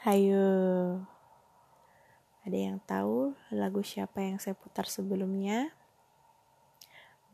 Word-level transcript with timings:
Hayo, 0.00 0.48
ada 2.40 2.56
yang 2.56 2.80
tahu 2.88 3.36
lagu 3.52 3.84
siapa 3.84 4.24
yang 4.24 4.40
saya 4.40 4.56
putar 4.56 4.88
sebelumnya? 4.88 5.76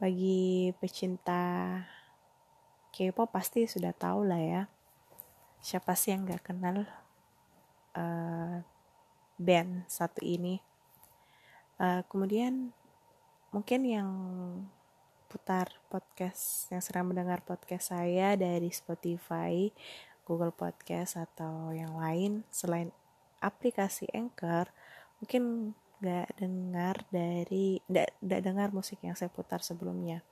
Bagi 0.02 0.74
pecinta 0.82 1.78
K-pop 2.90 3.30
pasti 3.30 3.70
sudah 3.70 3.94
tahu 3.94 4.26
lah 4.26 4.42
ya. 4.42 4.62
Siapa 5.62 5.94
sih 5.94 6.10
yang 6.10 6.26
gak 6.26 6.50
kenal 6.50 6.82
uh, 7.94 8.66
band 9.38 9.86
satu 9.86 10.26
ini? 10.26 10.58
Uh, 11.78 12.02
kemudian 12.10 12.74
mungkin 13.54 13.86
yang 13.86 14.10
putar 15.30 15.70
podcast 15.86 16.66
yang 16.74 16.82
sedang 16.82 17.06
mendengar 17.06 17.38
podcast 17.46 17.94
saya 17.94 18.34
dari 18.34 18.66
Spotify, 18.74 19.70
Google 20.26 20.50
Podcast 20.50 21.14
atau 21.14 21.70
yang 21.70 21.94
lain 21.94 22.42
selain 22.50 22.90
aplikasi 23.38 24.10
Anchor, 24.10 24.66
mungkin 25.22 25.72
nggak 26.02 26.28
dengar 26.34 27.06
dari 27.14 27.78
nggak 28.18 28.42
dengar 28.42 28.74
musik 28.74 28.98
yang 29.06 29.14
saya 29.14 29.30
putar 29.30 29.62
sebelumnya. 29.62 30.26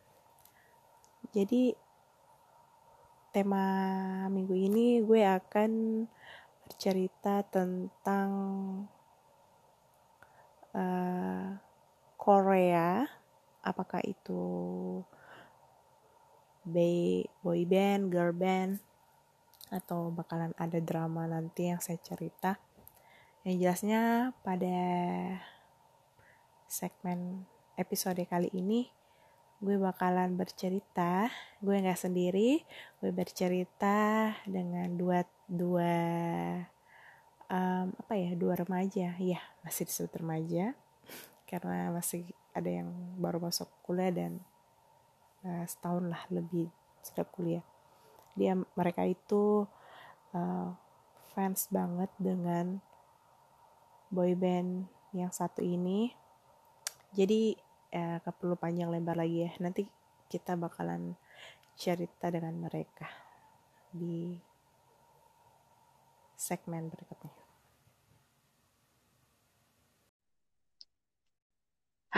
Jadi 1.31 1.79
tema 3.31 3.67
minggu 4.35 4.57
ini 4.59 4.99
gue 5.07 5.23
akan 5.23 5.71
bercerita 6.67 7.47
tentang 7.47 8.31
uh, 10.75 11.49
Korea 12.19 13.18
apakah 13.63 14.03
itu 14.05 14.43
boy 16.67 17.63
band, 17.65 18.13
girl 18.13 18.33
band, 18.37 18.79
atau 19.73 20.13
bakalan 20.13 20.53
ada 20.61 20.81
drama 20.81 21.25
nanti 21.25 21.73
yang 21.73 21.81
saya 21.81 21.97
cerita. 22.01 22.61
Yang 23.45 23.57
jelasnya 23.65 24.03
pada 24.45 24.79
segmen 26.69 27.49
episode 27.81 28.21
kali 28.29 28.53
ini 28.53 28.93
gue 29.59 29.75
bakalan 29.75 30.39
bercerita, 30.39 31.27
gue 31.59 31.75
nggak 31.83 31.99
sendiri, 31.99 32.63
gue 33.03 33.11
bercerita 33.11 34.31
dengan 34.47 34.87
dua 34.95 35.27
dua 35.51 35.95
um, 37.51 37.87
apa 37.91 38.15
ya 38.15 38.39
dua 38.39 38.55
remaja, 38.55 39.19
ya 39.19 39.41
masih 39.67 39.91
disebut 39.91 40.23
remaja 40.23 40.79
karena 41.49 41.91
masih 41.91 42.29
ada 42.55 42.71
yang 42.71 42.89
baru 43.19 43.43
masuk 43.43 43.69
kuliah 43.85 44.13
dan 44.13 44.41
uh, 45.45 45.65
setahun 45.69 46.09
lah 46.09 46.23
lebih 46.33 46.69
sudah 47.05 47.27
kuliah. 47.29 47.65
Dia 48.39 48.55
mereka 48.55 49.05
itu 49.05 49.67
uh, 50.35 50.69
fans 51.35 51.69
banget 51.71 52.11
dengan 52.19 52.79
boy 54.09 54.33
band 54.35 54.89
yang 55.13 55.33
satu 55.33 55.61
ini. 55.61 56.13
Jadi 57.13 57.57
uh, 57.95 58.21
gak 58.21 58.37
perlu 58.37 58.55
panjang 58.55 58.93
lebar 58.93 59.17
lagi 59.17 59.49
ya. 59.49 59.51
Nanti 59.61 59.89
kita 60.29 60.55
bakalan 60.55 61.17
cerita 61.79 62.29
dengan 62.29 62.53
mereka 62.59 63.07
di 63.95 64.37
segmen 66.39 66.93
berikutnya 66.93 67.48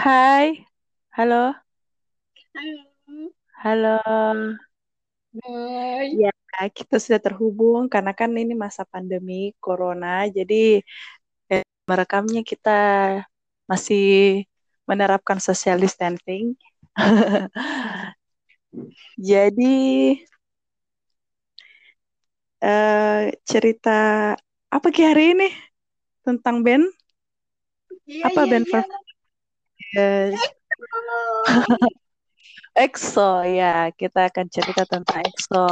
Hai, 0.00 0.64
halo. 1.12 1.52
Halo. 3.62 4.00
Hai. 5.44 6.06
Ya, 6.16 6.32
kita 6.72 6.96
sudah 6.96 7.20
terhubung 7.20 7.84
karena 7.92 8.12
kan 8.16 8.32
ini 8.32 8.56
masa 8.64 8.82
pandemi 8.88 9.52
corona, 9.60 10.24
jadi 10.36 10.80
eh, 11.52 11.64
merekamnya 11.90 12.40
kita 12.50 12.70
masih 13.70 14.00
menerapkan 14.88 15.36
social 15.36 15.76
distancing. 15.76 16.56
jadi 19.28 19.76
uh, 22.64 23.28
cerita 23.44 23.98
apa 24.72 24.86
ki 24.94 25.02
hari 25.04 25.36
ini 25.36 25.48
tentang 26.25 26.64
band? 26.64 26.88
Iya, 28.08 28.25
apa 28.32 28.41
iya, 28.48 28.50
band 28.50 28.66
iya. 28.66 28.80
Yes. 29.94 30.34
EXO 32.78 33.42
ya, 33.44 33.90
kita 33.92 34.30
akan 34.30 34.46
cerita 34.46 34.86
tentang 34.86 35.20
EXO. 35.26 35.66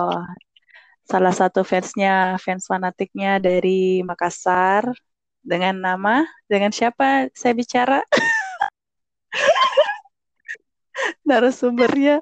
Salah 1.09 1.33
satu 1.33 1.65
fansnya, 1.65 2.37
fans 2.37 2.69
fanatiknya 2.69 3.41
dari 3.41 4.05
Makassar 4.05 4.93
dengan 5.41 5.81
nama, 5.81 6.27
dengan 6.51 6.75
siapa 6.75 7.33
saya 7.33 7.55
bicara? 7.57 8.05
Narasumbernya 11.29 12.21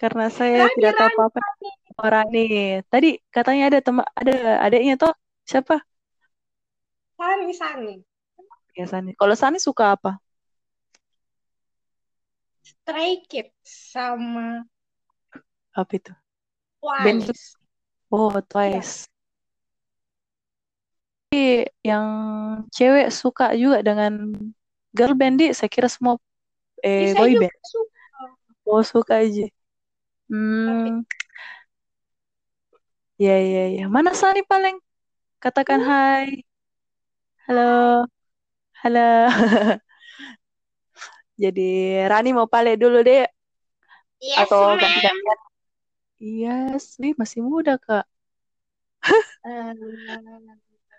karena 0.00 0.32
saya 0.32 0.64
Rani, 0.64 0.74
tidak 0.78 0.92
tahu 0.96 1.08
apa-apa 1.12 1.40
orang 2.00 2.26
nih. 2.32 2.80
Tadi 2.88 3.20
katanya 3.32 3.64
ada 3.72 3.78
teman 3.80 4.04
ada 4.16 4.34
adiknya 4.64 4.94
toh 5.00 5.12
siapa? 5.44 5.80
Sani 7.16 7.52
Sani. 7.52 7.94
Ya 8.76 8.86
Sani. 8.88 9.12
Kalau 9.16 9.34
Sani 9.36 9.58
suka 9.60 9.96
apa? 9.96 10.20
Stray 12.86 13.18
Kids 13.26 13.50
sama 13.66 14.62
apa 15.74 15.92
itu? 15.98 16.14
Twice. 16.78 17.02
Band 17.02 17.20
oh, 18.14 18.30
Twice. 18.46 19.10
Ya. 21.34 21.66
yang 21.82 22.06
cewek 22.70 23.10
suka 23.10 23.58
juga 23.58 23.82
dengan 23.82 24.38
girl 24.94 25.18
band 25.18 25.42
saya 25.50 25.66
kira 25.66 25.90
semua 25.90 26.14
eh 26.78 27.10
Bisa 27.10 27.18
boy 27.18 27.34
band. 27.42 27.58
Suka. 27.66 28.02
Oh, 28.62 28.82
suka 28.86 29.18
aja. 29.18 29.50
Hmm. 30.30 31.02
Ya, 33.18 33.34
ya, 33.34 33.82
ya. 33.82 33.84
Mana 33.90 34.14
Sani 34.14 34.46
paling? 34.46 34.78
Katakan 35.42 35.82
hmm. 35.82 35.90
hai. 35.90 36.28
Halo. 37.50 38.06
Halo. 38.78 39.10
Jadi 41.36 42.00
Rani 42.08 42.30
mau 42.32 42.48
pale 42.48 42.80
dulu 42.80 43.04
deh. 43.04 43.28
Yes, 44.16 44.48
Atau 44.48 44.80
ganti-gantian. 44.80 45.38
Iya, 46.16 46.80
sih 46.80 47.12
masih 47.20 47.44
muda, 47.44 47.76
Kak. 47.76 48.08
uh, 49.44 49.72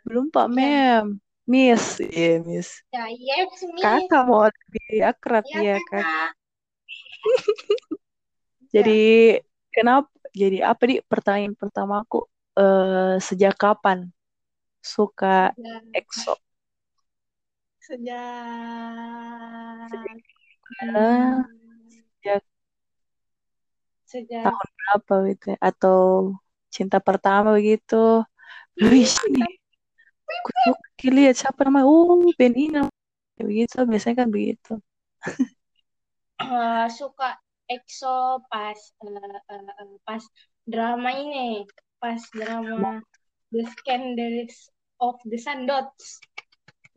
Belum 0.06 0.30
Pak 0.30 0.48
yeah. 0.54 1.02
Mem. 1.02 1.18
Miss, 1.48 1.98
iya 2.04 2.12
yeah, 2.12 2.36
Miss. 2.44 2.70
Ya, 2.92 3.08
yes, 3.08 3.56
Miss. 3.72 3.82
Kakak 3.82 4.24
mau 4.28 4.46
lebih 4.46 5.00
akrab 5.10 5.46
ya, 5.48 5.60
ya 5.64 5.78
Kak. 5.90 6.06
jadi 8.76 9.02
ya. 9.40 9.44
kenapa? 9.74 10.12
Jadi 10.38 10.58
apa 10.62 10.84
di 10.86 10.96
pertanyaan 11.02 11.56
pertama 11.58 12.04
aku 12.06 12.30
uh, 12.60 13.18
sejak 13.18 13.58
kapan 13.58 14.12
suka. 14.84 15.56
EXO? 15.96 16.38
Sejak 17.88 18.20
hmm, 20.84 21.40
sejak 21.88 22.44
sejak 24.04 24.44
tahun 24.44 24.70
berapa 24.76 25.16
gitu 25.32 25.46
ya? 25.56 25.58
atau 25.64 26.00
cinta 26.68 27.00
pertama 27.00 27.56
begitu? 27.56 28.28
Wih 28.78 29.08
nih 29.32 29.58
aku 30.28 30.50
suka 30.68 31.08
lihat 31.16 31.36
siapa 31.40 31.64
namanya? 31.64 31.88
Oh 31.88 32.28
Ben 32.36 32.54
Ina. 32.54 32.92
Begitu 33.40 33.88
biasanya 33.88 34.26
kan 34.26 34.30
begitu. 34.34 34.74
Uh, 36.38 36.86
suka 36.92 37.38
EXO 37.66 38.46
pas 38.52 38.78
uh, 39.02 39.40
uh, 39.50 39.98
pas 40.04 40.24
drama 40.68 41.10
ini. 41.16 41.64
Pas 41.98 42.22
drama 42.30 43.02
The 43.50 43.64
Scandals 43.74 44.70
of 45.02 45.18
the 45.26 45.40
Sundots 45.40 46.22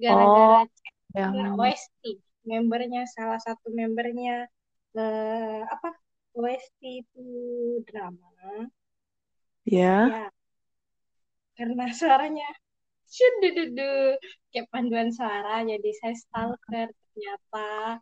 gara-gara 0.00 0.64
oh, 0.64 0.79
yang... 1.16 1.58
OST 1.58 2.20
membernya 2.46 3.04
salah 3.10 3.38
satu 3.38 3.68
membernya 3.70 4.48
uh, 4.96 5.60
apa? 5.66 5.90
OST 6.34 6.80
itu 6.82 7.26
drama. 7.84 8.30
Yeah. 9.68 10.08
ya 10.08 10.26
karena 11.60 11.92
suaranya 11.92 12.48
shudududu 13.04 14.16
kayak 14.48 14.72
panduan 14.72 15.12
suara 15.12 15.60
jadi 15.60 15.90
saya 16.00 16.16
stalker 16.16 16.88
ternyata. 16.88 18.00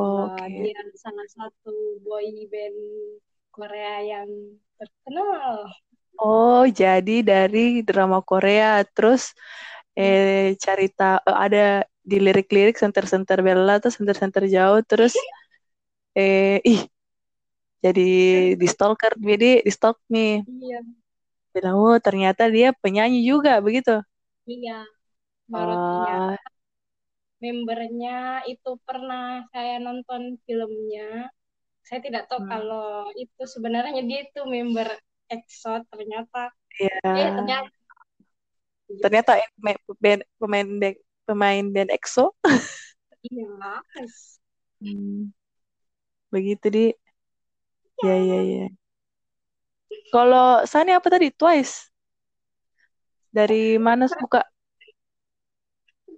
Oh, 0.00 0.32
okay. 0.32 0.72
dia 0.72 0.80
salah 0.96 1.28
satu 1.28 2.00
boy 2.00 2.24
band 2.48 2.80
Korea 3.52 4.00
yang 4.00 4.56
terkenal. 4.80 5.68
Oh 6.16 6.64
jadi 6.64 7.20
dari 7.20 7.84
drama 7.84 8.24
Korea 8.24 8.80
terus 8.88 9.36
eh 9.92 10.56
cari 10.56 10.88
tahu 10.88 11.20
ada 11.28 11.84
di 12.02 12.16
lirik-lirik 12.18 12.76
senter-senter 12.80 13.44
Bella 13.44 13.78
tuh 13.78 13.92
senter-senter 13.92 14.48
jauh 14.48 14.80
terus 14.82 15.14
eh 16.16 16.58
ih 16.64 16.82
jadi 17.82 18.08
di 18.54 18.66
stalker 18.70 19.18
jadi 19.18 19.66
di 19.66 19.70
stalk 19.74 19.98
nih. 20.06 20.46
Iya. 20.46 20.80
Bilang 21.52 21.76
oh 21.76 21.98
ternyata 21.98 22.48
dia 22.48 22.70
penyanyi 22.72 23.26
juga 23.26 23.58
begitu. 23.58 24.00
Iya, 24.46 24.86
baru 25.50 25.74
oh 25.74 26.34
membernya 27.42 28.46
itu 28.46 28.78
pernah 28.86 29.42
saya 29.50 29.82
nonton 29.82 30.38
filmnya. 30.46 31.26
Saya 31.82 31.98
tidak 31.98 32.30
tahu 32.30 32.46
hmm, 32.46 32.50
kalau 32.54 33.10
itu 33.18 33.42
sebenarnya 33.42 33.98
dia 34.06 34.30
itu 34.30 34.40
member 34.46 34.86
EXO 35.26 35.82
ternyata. 35.90 36.54
Eh 36.78 36.86
ya 37.02 37.28
ternyata 37.34 37.81
ternyata 39.00 39.38
pemain 39.56 39.78
band 40.02 40.20
pemain 40.36 40.66
band 40.80 40.96
pemain 41.24 41.64
band 41.72 41.90
EXO. 41.94 42.34
Iya. 43.22 43.46
Hmm, 44.82 45.30
begitu 46.34 46.66
di. 46.68 46.86
Ya 48.02 48.18
ya 48.18 48.38
ya. 48.42 48.66
Kalau 50.10 50.66
Sani 50.66 50.90
apa 50.90 51.06
tadi? 51.06 51.30
Twice? 51.30 51.88
Dari 53.32 53.78
mana 53.78 54.10
suka? 54.10 54.44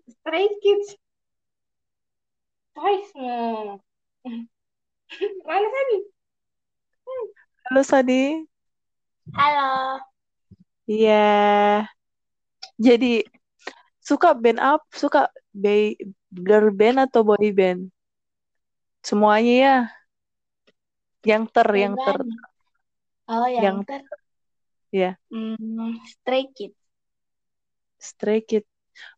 Stray 0.09 0.49
Kids. 0.65 0.97
Twice 2.75 3.13
mau. 3.15 3.79
Mana 5.47 5.69
tadi? 5.69 5.99
halo 7.69 7.81
Sani. 7.85 8.49
Halo. 9.33 10.01
iya 10.85 11.17
jadi 12.79 13.25
suka 14.03 14.37
band 14.37 14.61
up 14.61 14.83
suka 14.93 15.33
bay 15.55 15.97
girl 16.31 16.69
band 16.75 17.09
atau 17.09 17.25
boy 17.25 17.49
band? 17.55 17.89
Semuanya 19.05 19.55
ya. 19.55 19.77
Yang 21.25 21.45
ter 21.53 21.69
yang 21.73 21.95
ter. 21.97 22.19
Oh, 23.25 23.49
yang, 23.49 23.63
yang 23.65 23.79
ter. 23.89 24.01
ya. 24.93 25.11
Hmm, 25.33 25.97
Stray 26.05 26.53
Kids. 26.53 26.77
Stray 27.97 28.45
Kid 28.45 28.69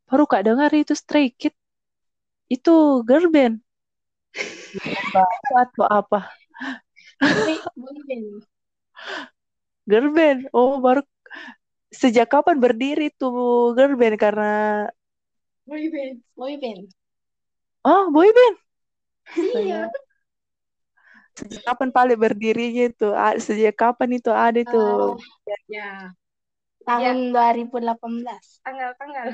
baru 0.07 0.25
kak 0.25 0.47
dengar 0.47 0.71
itu 0.71 0.95
Stray 0.95 1.35
Kid 1.35 1.53
itu 2.47 3.03
girl 3.03 3.27
band. 3.29 3.59
Atau 5.51 5.85
apa? 5.91 6.31
Band. 7.19 8.47
girl 9.91 10.09
band. 10.15 10.41
Oh 10.55 10.79
baru 10.79 11.03
sejak 12.01 12.27
kapan 12.33 12.57
berdiri 12.65 13.05
tuh 13.21 13.33
girl 13.77 13.93
band 14.01 14.17
karena 14.25 14.45
Boy 15.67 15.91
band. 15.93 16.23
Boy 16.37 16.57
band. 16.63 16.89
oh 17.85 18.11
boy 18.13 18.29
band 18.37 18.57
Iya. 19.37 19.91
sejak 21.37 21.63
kapan 21.69 21.89
paling 21.97 22.19
berdirinya 22.23 22.85
itu 22.91 23.07
sejak 23.47 23.75
kapan 23.77 24.11
itu 24.17 24.31
ada 24.33 24.59
itu 24.65 24.77
Eh, 25.47 25.61
ya. 25.69 25.89
Tahun 26.87 27.17
2018. 27.35 28.63
Tanggal-tanggal. 28.65 29.27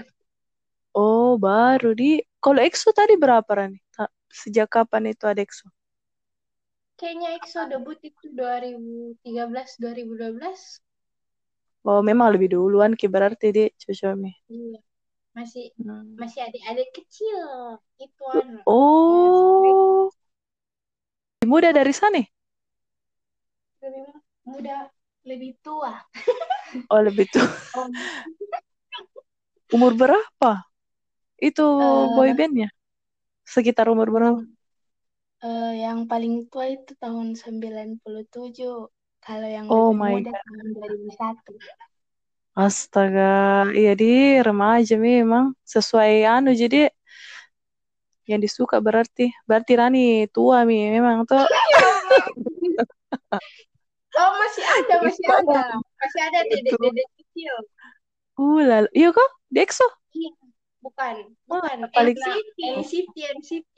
oh 0.96 1.36
baru 1.46 1.90
di 2.00 2.10
kalau 2.42 2.60
EXO 2.66 2.90
tadi 2.96 3.14
berapa 3.20 3.50
Rani 3.58 3.78
sejak 4.32 4.68
kapan 4.72 5.12
itu 5.12 5.24
ada 5.28 5.40
EXO 5.44 5.68
Kayaknya 6.98 7.28
EXO 7.36 7.60
debut 7.72 7.98
itu 8.10 8.24
2013 8.38 9.70
2012. 9.82 10.60
Oh 11.88 12.00
memang 12.08 12.28
lebih 12.34 12.48
duluan 12.54 12.92
ki 12.98 13.06
berarti 13.14 13.46
di 13.56 13.64
Chochomi 13.82 14.30
Iya. 14.52 14.78
Masih 15.36 15.64
Hmm. 15.80 16.14
masih 16.20 16.40
adik-adik 16.46 16.88
kecil. 16.96 17.40
Itu 18.04 18.24
oh 18.66 20.10
lebih 21.42 21.50
muda 21.50 21.70
dari 21.74 21.92
sana 21.94 22.22
Lebih 23.82 24.06
muda, 24.46 24.76
lebih 25.26 25.50
tua. 25.64 25.92
oh 26.92 27.00
lebih 27.02 27.26
tuh 27.32 27.42
Oh, 27.76 27.88
umur 29.74 29.92
berapa 30.00 30.50
itu 31.48 31.62
Eh, 31.62 32.06
boy 32.16 32.30
bandnya 32.38 32.68
sekitar 33.54 33.86
umur 33.94 34.08
berapa 34.14 34.40
eh, 35.46 35.72
yang 35.84 35.98
paling 36.10 36.34
tua 36.50 36.64
itu 36.76 36.92
tahun 37.02 37.26
97. 37.42 38.88
Kalau 39.22 39.46
yang 39.46 39.66
oh 39.70 39.94
lebih 39.94 39.98
my 40.02 40.12
muda 40.18 40.30
god 40.34 40.42
tahun 40.42 40.66
2001. 40.74 41.54
astaga 42.52 43.32
iya 43.72 43.96
di 43.96 44.36
remaja 44.44 45.00
memang 45.00 45.56
sesuai 45.64 46.28
anu 46.28 46.52
jadi 46.52 46.92
yang 48.28 48.44
disuka 48.44 48.76
berarti 48.76 49.32
berarti 49.48 49.72
Rani 49.72 50.06
tua 50.28 50.68
mi 50.68 50.84
memang 50.92 51.24
tuh 51.24 51.40
Oh, 54.12 54.28
masih 54.36 54.60
ada, 54.60 54.94
masih 55.00 55.24
ada. 55.24 55.72
Masih 55.96 56.20
ada 56.20 56.38
Itu. 56.44 56.76
dedek-dedek 56.76 57.08
kecil. 57.16 57.54
uh 58.36 58.60
lalu 58.60 58.88
iya 58.92 59.08
kok 59.08 59.30
di 59.48 59.58
EXO 59.64 59.88
Iya, 60.12 60.30
bukan, 60.84 61.14
Wah, 61.48 61.64
bukan. 61.64 61.88
paling- 61.96 62.20
NCT, 62.20 62.58
NCT, 62.76 63.16
NCT. 63.40 63.76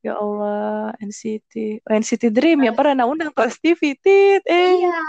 Ya 0.00 0.16
Allah 0.16 0.96
NCT 1.00 1.84
oh, 1.84 1.92
NCT 1.92 2.32
Dream 2.32 2.64
ya 2.64 2.72
pernah 2.72 3.04
undang 3.04 3.32
Tos 3.36 3.60
TV 3.60 3.96
tit 4.00 4.42
eh. 4.48 4.80
Iya, 4.80 5.00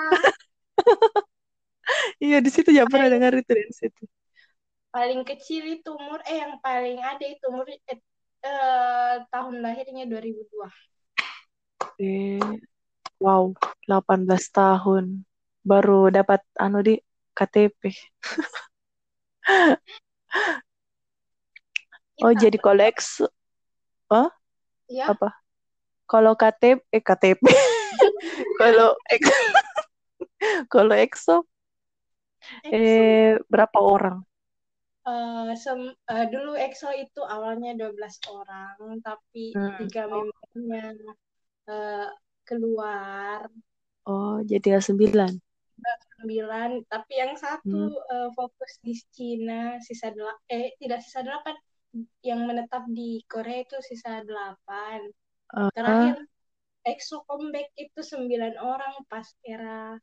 iya 2.27 2.37
di 2.43 2.51
situ 2.51 2.75
ya 2.75 2.83
pernah 2.87 3.07
dengar 3.07 3.31
itu 3.35 3.51
NCT 3.51 3.99
paling 4.91 5.23
kecil 5.23 5.79
itu 5.79 5.95
umur, 5.95 6.19
eh 6.27 6.43
yang 6.43 6.59
paling 6.59 6.99
ada 6.99 7.23
itu 7.23 7.47
umur 7.47 7.63
eh, 7.71 7.79
eh, 8.43 9.15
tahun 9.31 9.63
lahirnya 9.63 10.03
2002. 10.03 10.67
eh 12.03 12.43
wow 13.23 13.55
18 13.87 14.27
tahun. 14.51 15.23
Baru 15.61 16.09
dapat 16.09 16.41
anu 16.57 16.81
di 16.81 16.97
KTP 17.37 17.93
oh 22.25 22.33
Kita, 22.33 22.49
jadi 22.49 22.57
koleks 22.57 23.21
ya, 24.91 25.07
apa? 25.11 25.29
Kalau 26.11 26.33
KTP 26.35 26.79
eh 26.91 27.03
KTP 27.03 27.43
kalau 28.61 28.89
Ex- 29.07 29.55
kalau 30.73 30.93
EXO 30.95 31.35
eh 32.71 33.37
berapa 33.47 33.77
orang? 33.79 34.17
Eh, 35.01 35.51
sem- 35.57 35.97
eh, 36.13 36.25
dulu 36.29 36.53
EXO 36.53 36.89
itu 36.93 37.21
awalnya 37.25 37.73
12 37.73 38.15
orang, 38.29 39.01
tapi 39.01 39.49
Hmm. 39.57 39.73
tiga 39.81 40.05
membernya 40.05 41.11
eh, 41.71 42.07
keluar. 42.45 43.49
Oh 44.05 44.41
jadi 44.45 44.77
sembilan? 44.77 45.31
9, 46.21 46.85
tapi 46.85 47.13
yang 47.17 47.33
satu 47.33 47.81
Hmm. 47.81 47.89
eh, 48.13 48.29
fokus 48.37 48.71
di 48.85 48.93
Cina, 49.15 49.81
sisa 49.81 50.13
delapan, 50.13 50.45
eh 50.53 50.77
tidak 50.77 50.99
sisa 51.01 51.25
delapan, 51.25 51.55
yang 52.29 52.41
menetap 52.49 52.83
di 52.97 53.23
Korea 53.31 53.63
itu 53.65 53.77
sisa 53.89 54.23
delapan. 54.29 54.99
Ah, 55.53 55.69
Terakhir 55.75 56.15
EXO 56.91 57.17
comeback 57.29 57.69
itu 57.83 57.99
9 58.11 58.55
orang 58.59 58.93
pas 59.11 59.27
era 59.45 59.97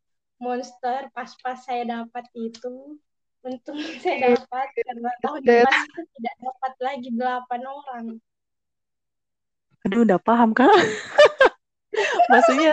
Monster, 0.45 1.11
pas-pas 1.17 1.59
saya 1.67 1.83
dapat 1.89 2.25
itu. 2.39 2.99
Untung 3.47 3.79
saya 4.05 4.19
dapat 4.39 4.69
karena 4.87 5.11
tahun 5.25 5.43
depan 5.49 5.75
itu 5.89 6.01
tidak 6.19 6.35
dapat 6.47 6.73
lagi 6.87 7.09
8 7.15 7.63
orang. 7.67 8.07
aduh 9.85 10.03
udah 10.07 10.19
paham 10.27 10.51
kak 10.59 10.69
maksudnya 12.31 12.73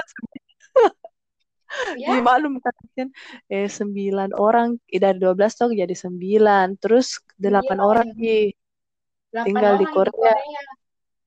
Ya, 1.96 2.16
ya 2.16 2.22
maklum 2.28 2.54
kan 2.64 2.76
kan 2.98 3.08
eh 3.54 3.68
sembilan 3.80 4.30
orang 4.46 4.68
eh, 4.94 5.00
dari 5.04 5.18
dua 5.24 5.34
belas 5.38 5.52
tuh 5.60 5.70
jadi 5.82 5.92
sembilan 6.06 6.68
terus 6.82 7.08
delapan 7.46 7.78
Sembilan. 7.78 7.90
orang 7.90 8.08
di 8.22 8.28
8 8.52 8.65
tinggal 9.44 9.74
di 9.76 9.88
orang 9.90 9.96
Korea. 9.96 10.34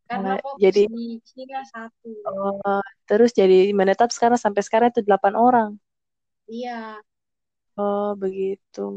Karena 0.08 0.32
Nah, 0.32 0.40
fokus 0.40 0.60
jadi- 0.64 0.88
di 0.88 1.20
Cina 1.20 1.60
satu. 1.68 2.10
oh, 2.24 2.80
terus 3.04 3.36
jadi 3.36 3.76
menetap 3.76 4.08
sekarang 4.08 4.40
sampai 4.40 4.64
sekarang 4.64 4.88
itu 4.88 5.04
delapan 5.04 5.34
orang? 5.36 5.70
Iya, 6.48 6.96
oh 7.76 8.16
begitu 8.16 8.88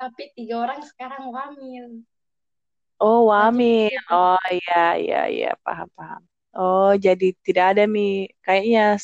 tapi 0.00 0.32
tiga 0.36 0.64
orang 0.64 0.80
sekarang 0.84 1.28
wamil. 1.28 2.02
oh 3.00 3.28
wamil. 3.28 3.92
oh 4.10 4.40
iya 4.48 4.96
iya 4.96 5.20
iya 5.28 5.50
paham 5.60 5.88
paham. 5.92 6.22
Oh 6.56 6.94
jadi 6.96 7.36
tidak 7.44 7.76
ada 7.76 7.84
mi. 7.84 8.30
Kayaknya 8.40 8.96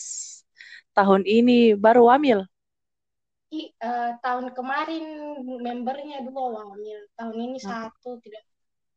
tahun 0.96 1.22
ini 1.28 1.74
baru 1.76 2.08
wamil? 2.10 2.48
I, 3.50 3.74
eh, 3.74 4.10
tahun 4.22 4.54
kemarin 4.54 5.04
membernya 5.42 6.22
dua 6.22 6.44
wamil, 6.54 6.98
tahun 7.18 7.34
ini 7.50 7.58
Hmm. 7.58 7.90
satu 7.90 8.22
tidak 8.22 8.46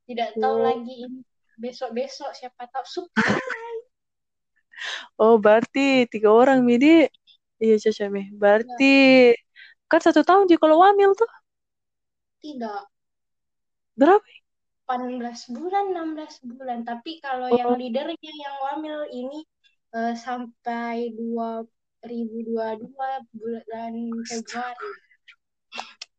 tidak 0.10 0.36
tahu 0.36 0.56
Oh. 0.60 0.64
lagi 0.68 0.94
ini 1.08 1.20
besok 1.56 1.94
besok 1.94 2.34
siapa 2.34 2.66
tahu 2.68 2.86
surprise. 2.86 3.16
oh 5.22 5.38
berarti 5.40 6.10
tiga 6.10 6.30
orang 6.34 6.66
mi 6.66 6.78
di. 6.78 7.08
Iya 7.64 7.80
caca 7.80 8.12
mi. 8.12 8.28
Berarti 8.36 8.94
kan 9.88 10.02
satu 10.04 10.20
tahun 10.26 10.50
sih 10.52 10.60
kalau 10.60 10.84
wamil 10.84 11.16
tuh. 11.16 11.30
Tidak. 12.44 12.84
Berapa? 13.96 14.26
18 14.84 15.48
bulan 15.56 15.96
16 15.96 16.44
bulan. 16.44 16.84
Tapi 16.84 17.24
kalau 17.24 17.48
Oh. 17.48 17.56
yang 17.56 17.80
leadernya 17.80 18.20
yang 18.20 18.58
wamil 18.68 19.08
ini 19.08 19.48
eh, 19.96 20.12
sampai 20.18 21.14
2022 21.16 22.92
bulan 23.32 23.94
Februari. 24.28 24.92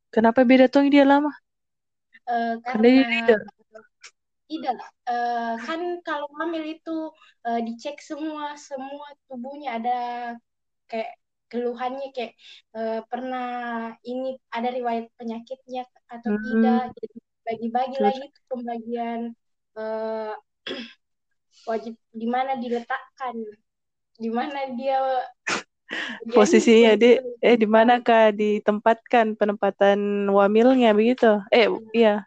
Kenapa 0.08 0.40
beda 0.46 0.70
tuh 0.70 0.86
dia 0.88 1.04
lama? 1.04 1.28
Uh, 2.24 2.56
karena, 2.64 3.04
karena 3.04 3.20
dia 3.28 3.36
tidak. 4.48 4.76
Uh, 5.08 5.56
kan 5.64 5.80
kalau 6.04 6.28
hamil 6.40 6.64
itu 6.64 7.10
uh, 7.48 7.60
dicek 7.64 8.00
semua 8.00 8.56
semua 8.60 9.08
tubuhnya 9.28 9.80
ada 9.80 9.98
kayak 10.88 11.16
keluhannya 11.48 12.10
kayak 12.12 12.34
uh, 12.76 13.00
pernah 13.06 13.48
ini 14.04 14.36
ada 14.50 14.68
riwayat 14.74 15.08
penyakitnya 15.16 15.86
atau 16.10 16.34
hmm. 16.34 16.44
tidak 16.44 16.82
jadi 16.98 17.16
bagi-bagi 17.44 17.98
lagi 18.00 18.26
pembagian 18.48 19.20
uh, 19.76 20.32
wajib 21.68 21.94
di 22.10 22.26
mana 22.26 22.56
diletakkan 22.56 23.36
di 24.16 24.30
mana 24.32 24.72
dia 24.74 24.98
posisinya 26.32 26.96
di 26.96 27.20
eh 27.44 27.56
di 27.60 27.68
mana 27.68 28.00
kah 28.00 28.32
ditempatkan 28.32 29.36
penempatan 29.36 30.26
wamilnya 30.32 30.96
begitu? 30.96 31.38
Eh 31.52 31.68
iya. 31.92 32.24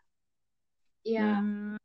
Iya. 1.01 1.41
Hmm. 1.41 1.75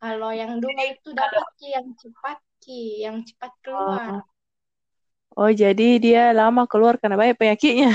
Kalau 0.00 0.32
yang 0.32 0.56
dua 0.58 0.82
itu 0.88 1.12
dapat 1.12 1.44
ki 1.60 1.68
yang 1.76 1.88
cepat 2.00 2.38
ki 2.64 3.04
yang 3.04 3.16
cepat 3.20 3.52
keluar 3.60 4.24
oh. 5.36 5.44
oh 5.44 5.50
jadi 5.52 6.00
dia 6.00 6.32
lama 6.32 6.64
keluar 6.64 6.96
karena 6.96 7.20
banyak 7.20 7.36
penyakitnya 7.36 7.92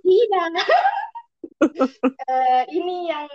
tidak 0.00 0.66
uh, 2.24 2.64
ini 2.76 3.12
yang 3.12 3.28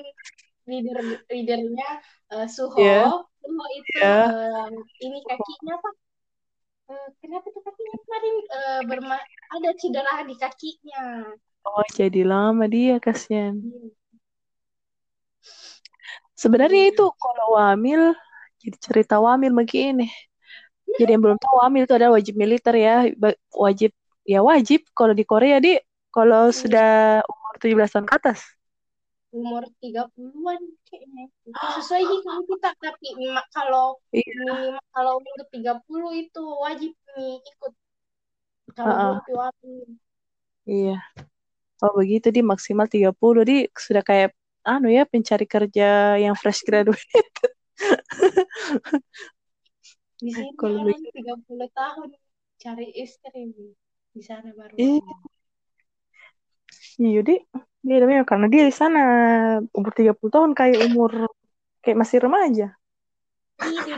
leader 0.65 0.97
leadernya 1.29 1.89
uh, 2.33 2.49
Suho 2.49 2.81
yeah. 2.81 3.05
Suho 3.41 3.65
itu 3.77 3.91
yeah. 4.01 4.25
Iya. 4.33 4.61
uh, 4.65 4.69
ini 5.05 5.19
kakinya 5.21 5.73
apa 5.77 5.89
uh, 6.89 7.07
kenapa 7.21 7.47
tuh 7.53 7.61
kakinya 7.61 7.97
kemarin 8.01 8.35
uh, 8.49 8.79
berma 8.89 9.17
ada 9.53 9.69
cedera 9.77 10.25
di 10.25 10.35
kakinya 10.41 11.29
oh 11.69 11.85
jadi 11.93 12.25
lama 12.25 12.65
dia 12.65 12.97
kasihan 12.97 13.61
yeah. 13.61 14.00
Sebenarnya 16.41 16.89
yeah. 16.89 16.93
itu 16.93 17.05
kalau 17.21 17.47
wamil 17.61 18.01
jadi 18.57 18.77
cerita 18.81 19.15
wamil 19.21 19.53
begini 19.53 20.09
jadi 20.97 21.15
yang 21.15 21.23
belum 21.23 21.37
tahu 21.37 21.55
wamil 21.61 21.85
itu 21.85 21.93
ada 21.93 22.09
wajib 22.09 22.33
militer 22.33 22.73
ya 22.73 23.05
wajib 23.53 23.93
ya 24.25 24.41
wajib 24.41 24.81
kalau 24.97 25.13
di 25.13 25.23
Korea 25.23 25.61
di 25.61 25.77
kalau 26.09 26.49
yeah. 26.49 26.57
sudah 26.57 26.89
umur 27.29 27.53
17 27.61 27.93
tahun 27.93 28.05
ke 28.09 28.15
atas 28.17 28.39
umur 29.31 29.63
30-an 29.79 30.61
kayaknya. 30.91 31.25
Sesuai 31.79 32.03
hitung 32.03 32.43
kita 32.51 32.75
tapi 32.83 33.15
kalau 33.55 33.95
iya. 34.11 34.27
minimal 34.43 34.83
kalau 34.91 35.11
umur 35.23 35.39
30 35.47 36.21
itu 36.27 36.43
wajib 36.59 36.91
nih 37.15 37.39
ikut. 37.39 37.73
Kalau 38.75 38.91
uh 38.91 39.23
-uh. 39.23 39.87
Iya. 40.67 40.99
Oh 41.81 41.95
begitu 41.97 42.29
di 42.29 42.43
maksimal 42.45 42.85
30 42.85 43.15
di 43.47 43.65
sudah 43.73 44.03
kayak 44.05 44.35
anu 44.65 44.87
ya 44.89 45.03
pencari 45.09 45.45
kerja 45.49 46.17
yang 46.21 46.35
fresh 46.37 46.61
graduate. 46.61 47.37
di 50.21 50.29
sini 50.29 50.53
kalau 50.59 50.85
orang 50.85 51.01
30 51.01 51.69
tahun 51.73 52.09
cari 52.61 52.87
istri 52.93 53.49
di 54.13 54.21
sana 54.21 54.53
baru. 54.53 54.75
Iya. 54.77 55.01
Iya, 57.01 57.19
di 57.25 57.35
Iya, 57.81 57.97
tapi 57.97 58.13
karena 58.29 58.45
dia 58.45 58.63
di 58.69 58.73
sana 58.73 59.01
umur 59.73 59.91
30 59.97 60.29
tahun 60.29 60.51
kayak 60.53 60.79
umur 60.93 61.11
kayak 61.81 61.97
masih 61.97 62.21
remaja. 62.21 62.67
Iya, 63.57 63.97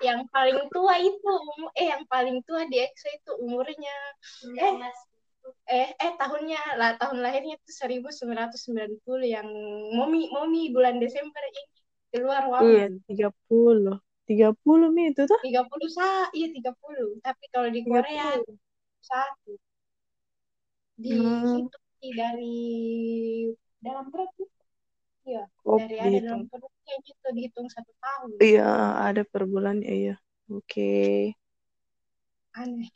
yang 0.00 0.20
paling 0.30 0.58
tua 0.70 0.94
itu 1.02 1.32
eh 1.74 1.90
yang 1.90 2.06
paling 2.06 2.38
tua 2.46 2.64
di 2.70 2.78
EXO 2.80 3.08
itu 3.10 3.32
umurnya 3.44 3.94
eh 4.56 4.74
eh 5.68 5.90
eh 5.94 6.12
tahunnya 6.18 6.80
lah 6.80 6.96
tahun 7.00 7.22
lahirnya 7.22 7.56
itu 7.56 7.70
1990 7.86 9.00
yang 9.24 9.48
momi 9.94 10.30
momi 10.30 10.70
bulan 10.74 10.98
Desember 10.98 11.42
ini 11.42 11.62
keluar 12.10 12.42
waktu. 12.50 12.98
Iya, 13.08 13.30
30. 13.30 13.98
30 14.26 14.94
mi 14.94 15.10
itu 15.10 15.22
tuh. 15.26 15.40
30 15.42 15.88
sa 15.90 16.30
iya 16.34 16.48
30. 16.50 17.22
Tapi 17.22 17.44
kalau 17.50 17.68
di 17.70 17.80
Korea 17.82 18.38
satu. 19.02 19.54
Di 21.00 21.16
hmm. 21.16 21.66
itu 21.66 21.78
dari 22.16 22.60
dalam 23.80 24.08
perut 24.08 24.32
iya 25.24 25.44
oh, 25.64 25.76
dari 25.76 25.96
ada 26.00 26.18
dalam 26.32 26.48
perut 26.48 26.72
kayak 26.84 27.00
gitu 27.04 27.26
dihitung 27.36 27.68
satu 27.68 27.92
tahun 28.00 28.28
iya 28.40 29.00
ada 29.04 29.22
per 29.24 29.44
bulan 29.44 29.84
ya 29.84 29.92
iya 29.92 30.16
oke 30.48 30.64
okay. 30.64 31.36
aneh 32.56 32.88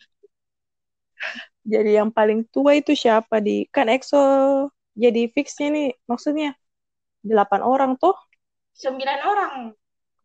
jadi 1.64 2.04
yang 2.04 2.12
paling 2.12 2.44
tua 2.52 2.76
itu 2.76 2.92
siapa 2.92 3.40
di 3.40 3.64
kan 3.72 3.88
EXO 3.88 4.20
jadi 4.94 5.32
fixnya 5.32 5.72
nih 5.72 5.88
maksudnya 6.06 6.52
delapan 7.24 7.64
orang 7.64 7.92
tuh 7.96 8.14
sembilan 8.76 9.18
orang 9.24 9.54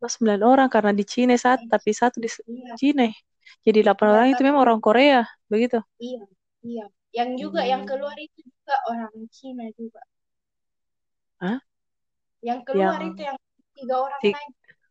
oh, 0.00 0.10
sembilan 0.10 0.40
orang 0.44 0.68
karena 0.68 0.92
di 0.92 1.04
Cina 1.08 1.34
satu 1.34 1.64
iya. 1.64 1.72
tapi 1.72 1.90
satu 1.96 2.16
di 2.20 2.28
iya. 2.28 2.76
Cina 2.76 3.08
jadi 3.64 3.82
delapan 3.82 4.06
iya, 4.06 4.14
orang 4.14 4.28
itu 4.36 4.42
memang 4.44 4.60
orang 4.62 4.80
Korea 4.84 5.24
begitu 5.48 5.80
iya 5.98 6.22
iya 6.60 6.86
yang 7.10 7.34
juga 7.34 7.66
hmm. 7.66 7.70
yang 7.70 7.82
keluar 7.86 8.16
itu 8.18 8.38
juga 8.46 8.74
orang 8.86 9.14
Cina 9.34 9.64
juga. 9.74 10.02
Hah? 11.42 11.58
Yang 12.40 12.60
keluar 12.70 13.00
yang... 13.02 13.10
itu 13.12 13.20
yang 13.26 13.38
tiga 13.74 13.94
orang 13.98 14.20
lain. 14.22 14.50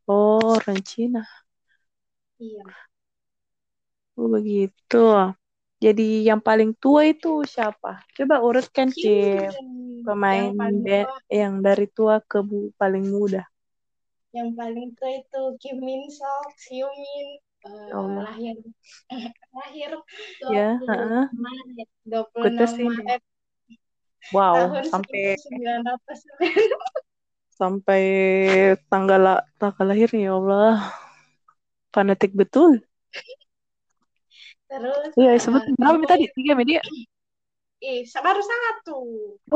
Oh, 0.10 0.42
orang 0.60 0.80
Cina. 0.84 1.24
Iya. 2.42 2.66
Oh, 4.20 4.28
begitu. 4.28 5.04
Jadi 5.80 6.28
yang 6.28 6.44
paling 6.44 6.76
tua 6.76 7.08
itu 7.08 7.44
siapa? 7.48 8.04
Coba 8.12 8.44
urutkan 8.44 8.92
Cip. 8.92 9.56
Pemain 10.04 10.52
yang, 10.84 11.08
yang 11.32 11.54
dari 11.64 11.88
tua 11.88 12.20
ke 12.20 12.44
bu, 12.44 12.72
paling 12.76 13.08
muda. 13.08 13.48
Yang 14.36 14.50
paling 14.60 14.88
tua 15.00 15.12
itu 15.24 15.42
Kim 15.64 15.80
Min 15.80 16.04
Sok, 16.12 16.52
Min, 16.68 17.28
uh, 17.66 17.90
oh. 17.96 18.22
lahir 18.24 18.56
lahir 19.58 19.92
20 20.44 20.56
ya, 20.56 20.70
uh, 20.80 21.26
Maret 21.34 21.90
26 22.08 22.88
Maret 22.88 23.22
wow 24.36 24.56
tahun 24.56 24.86
sampai 24.88 25.24
1900 25.36 26.40
sampai 27.60 28.04
tanggal 28.88 29.44
tanggal 29.60 29.86
lahirnya 29.92 30.32
ya 30.32 30.34
Allah 30.40 30.80
fanatik 31.92 32.32
betul 32.32 32.80
terus 34.70 35.12
iya 35.18 35.34
uh, 35.36 35.40
sebut 35.42 35.64
berapa 35.76 36.06
tadi 36.06 36.26
tiga 36.38 36.54
media 36.54 36.82
Eh, 37.80 38.04
baru 38.12 38.44
satu. 38.44 39.00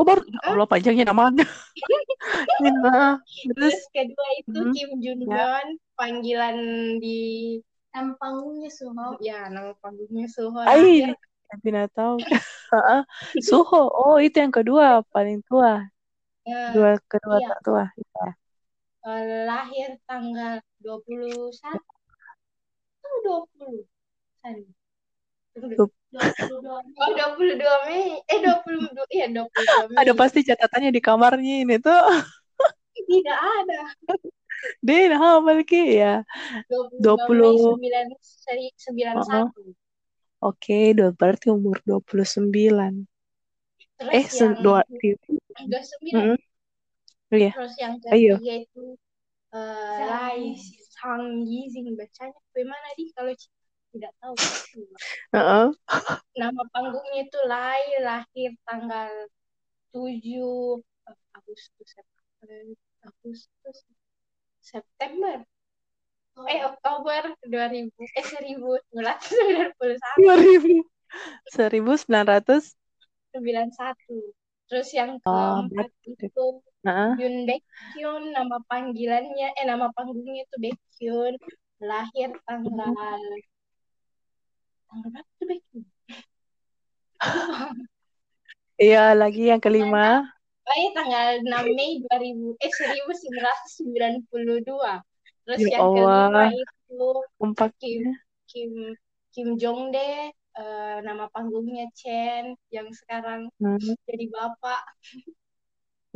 baru. 0.00 0.24
Ya 0.24 0.40
Allah, 0.48 0.64
panjangnya 0.64 1.12
namanya. 1.12 1.44
ya, 2.64 3.20
terus 3.52 3.76
kedua 3.92 4.28
itu 4.40 4.60
hmm. 4.64 4.72
Kim 4.72 4.90
Jun 4.96 5.20
Hyun, 5.28 5.28
ya. 5.28 5.60
panggilan 5.92 6.56
di 7.04 7.60
Nama 7.94 8.10
panggungnya 8.18 8.70
Suho. 8.74 9.08
Ya, 9.22 9.46
nama 9.46 9.70
panggungnya 9.78 10.26
Suho. 10.26 10.58
Ay, 10.66 11.14
tidak 11.62 11.94
tahu. 11.94 12.18
Suho. 13.46 13.86
Oh, 13.86 14.18
itu 14.18 14.34
yang 14.42 14.50
kedua, 14.50 15.06
paling 15.14 15.38
tua. 15.46 15.86
Ya, 16.42 16.74
Dua 16.74 16.98
kedua 17.06 17.38
iya. 17.38 17.54
tua. 17.62 17.84
Ya. 17.94 18.28
lahir 19.44 20.00
tanggal 20.08 20.64
21 20.80 21.52
oh, 23.04 23.44
20 23.52 23.84
Sorry. 24.40 24.64
22 25.54 25.86
Oh, 26.14 27.10
22 27.10 27.58
Mei. 27.90 28.22
Eh, 28.30 28.38
22. 28.38 29.02
Iya, 29.10 29.26
22 29.30 29.90
Mei. 29.90 29.96
Ada 29.98 30.12
pasti 30.14 30.46
catatannya 30.46 30.90
di 30.94 31.00
kamarnya 31.02 31.54
ini 31.66 31.76
tuh. 31.82 32.02
Tidak 32.94 33.38
ada. 33.38 33.80
Dia 34.80 35.12
nah 35.12 35.42
lagi 35.42 35.98
ya. 35.98 36.22
20 37.02 37.78
sembilan 38.78 39.14
satu. 39.26 39.62
Oke, 40.44 40.92
dua 40.92 41.10
berarti 41.16 41.48
umur 41.48 41.80
29. 41.82 43.08
Terus 43.94 44.12
eh, 44.12 44.26
yang 44.42 44.54
dua 44.60 44.80
dua 45.70 45.82
sembilan. 45.82 46.36
Iya. 47.34 47.50
Terus 47.54 47.74
yang 47.80 47.94
ketiga 47.98 48.14
Ayo. 48.14 48.34
itu 48.42 48.84
uh, 49.54 49.98
Lai 50.06 50.54
Sang 50.94 51.42
Yizing 51.42 51.94
bacanya 51.98 52.38
bagaimana 52.52 52.88
di 52.98 53.10
kalau 53.14 53.32
tidak 53.94 54.12
tahu. 54.18 54.34
Uh 55.30 55.38
-uh. 55.38 55.66
Nama 56.34 56.62
panggungnya 56.74 57.30
itu 57.30 57.38
Lai 57.46 57.82
lahir 58.02 58.50
tanggal 58.66 59.10
7 59.94 60.82
Agustus 61.38 61.90
Agustus 63.04 63.78
September 64.58 65.44
oh. 66.34 66.46
eh 66.50 66.60
Oktober 66.66 67.36
2000 67.46 67.94
eh 67.94 68.24
1991 68.90 69.78
2000 69.78 70.82
1991 71.54 72.74
terus 74.64 74.88
yang 74.96 75.20
oh, 75.28 75.62
keempat 75.62 75.88
oh, 75.92 76.16
itu 76.18 76.46
nah. 76.82 77.12
Yun 77.20 77.44
Baekhyun 77.46 78.32
nama 78.32 78.58
panggilannya 78.66 79.48
eh 79.54 79.66
nama 79.68 79.92
panggungnya 79.94 80.42
itu 80.48 80.56
Baekhyun 80.58 81.34
lahir 81.84 82.32
tanggal 82.48 83.20
tuh 85.02 85.10
Baekhyun 85.48 85.84
Iya, 88.82 88.98
lagi 89.20 89.40
yang 89.50 89.60
kelima. 89.64 90.00
Oh 90.68 90.76
iya, 90.80 90.88
tanggal 90.96 91.26
6 91.44 91.64
Mei 91.76 91.90
2000, 92.02 92.48
eh 92.64 92.70
1992. 92.72 94.92
Terus 95.44 95.60
Ya 95.60 95.68
yang 95.76 95.86
kelima 95.94 96.40
Allah, 96.40 96.48
itu 96.50 97.08
Kim 97.80 98.00
kompaknya. 98.00 98.12
Kim 98.50 98.72
Kim 99.34 99.48
Jong 99.60 99.80
De, 99.94 100.08
eh, 100.58 100.96
nama 101.06 101.24
panggungnya 101.34 101.84
Chen, 101.98 102.44
yang 102.74 102.88
sekarang 103.00 103.40
Hmm. 103.60 103.94
jadi 104.08 104.24
bapak. 104.34 104.80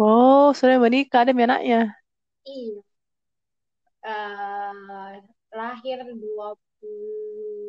Oh, 0.05 0.45
sudah 0.59 0.77
menikah 0.85 1.21
ada 1.23 1.33
anaknya. 1.35 1.81
Iya. 2.45 2.81
Eh, 4.13 5.15
lahir 5.59 5.99
20 6.21 7.68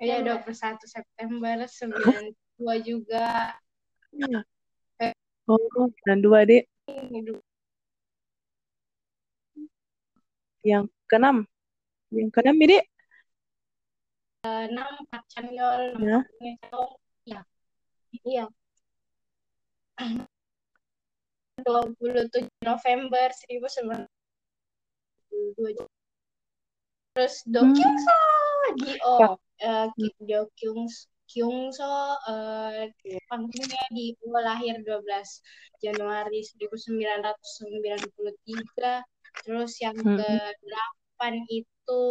Iya, 0.00 0.22
21 0.22 0.86
September 0.86 1.66
92 1.68 2.78
juga. 2.80 3.52
Oh, 5.46 5.86
dan 6.02 6.18
dua 6.18 6.42
dek. 6.42 6.66
Hidup 6.86 7.38
Yang 10.66 10.90
keenam. 11.06 11.46
Yang 12.10 12.30
keenam 12.34 12.58
ini. 12.58 12.78
enam 14.46 15.02
Pak 15.10 15.26
Chanyeol, 15.30 15.98
Ya. 15.98 16.22
Ya. 17.26 17.42
Iya. 18.22 18.46
27 21.66 22.46
November 22.62 23.26
1992. 23.32 24.06
Terus 27.16 27.40
Do 27.48 27.64
Hmm. 27.64 27.72
Kyung 28.66 28.98
So, 28.98 29.14
Dio, 29.14 29.14
Ya. 29.20 29.28
eh, 29.62 29.86
Ki- 29.94 30.16
Do 30.20 30.50
Kyung 30.58 30.88
Kyung 31.26 31.70
So, 31.70 31.86
eh, 32.30 32.90
panggungnya 33.26 33.82
Dio 33.90 34.30
lahir 34.38 34.82
12 34.82 35.42
Januari 35.78 36.42
1993. 36.42 39.04
Terus 39.42 39.72
yang 39.78 39.94
Hmm. 39.96 40.18
ke-8 40.18 41.34
itu 41.48 42.02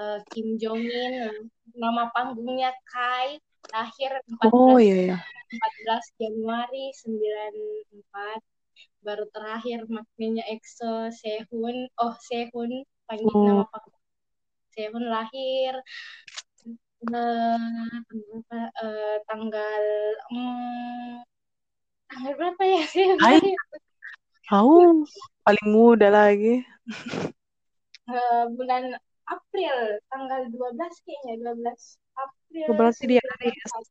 eh, 0.00 0.20
Kim 0.32 0.56
Jong 0.56 0.80
In, 0.80 1.50
nama 1.76 2.08
panggungnya 2.10 2.72
Kai, 2.88 3.36
lahir 3.68 4.10
14 4.26 4.50
Oh 4.50 4.80
iya 4.80 4.96
ya. 5.14 5.18
14 5.50 6.04
Januari 6.16 6.88
94 6.96 8.40
baru 9.00 9.24
terakhir 9.28 9.84
maknanya 9.88 10.44
EXO 10.48 11.12
Sehun 11.12 11.88
oh 11.96 12.14
Sehun 12.24 12.84
panggil 13.04 13.28
Oh. 13.28 13.44
nama 13.44 13.64
panggung 13.68 13.99
Sehun 14.80 15.04
lahir 15.12 15.76
eh, 17.12 17.84
tanggal 18.08 18.64
eh, 18.80 19.16
tanggal 19.28 19.84
hmm, 20.32 21.20
tanggal 22.08 22.32
berapa 22.40 22.62
ya 22.64 22.82
lahir 23.28 23.60
Tahu 24.48 25.04
paling 25.44 25.68
muda 25.68 26.08
lagi. 26.10 26.64
Eh, 28.08 28.44
bulan 28.56 28.96
April 29.28 30.00
tanggal 30.08 30.48
12 30.48 30.96
kayaknya 31.04 31.34
12 31.44 32.00
April 32.16 32.66
Oh, 32.72 32.74
berarti 32.74 33.04
dia 33.04 33.20
19 33.20 33.84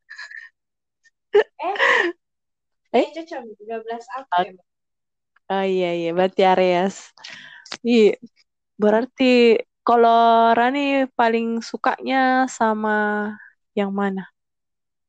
eh 1.30 1.76
Eh? 2.98 3.06
eh 3.06 3.06
cocok 3.14 3.42
12 3.62 4.04
April 4.18 4.58
Oh 5.50 5.66
iya 5.66 5.90
iya, 5.98 6.10
berarti 6.14 6.46
Aries. 6.46 7.10
Iya. 7.82 8.14
Berarti 8.78 9.58
kalau 9.90 10.20
Rani 10.58 10.80
paling 11.18 11.48
sukanya 11.70 12.46
sama 12.58 12.96
yang 13.78 13.90
mana? 14.00 14.22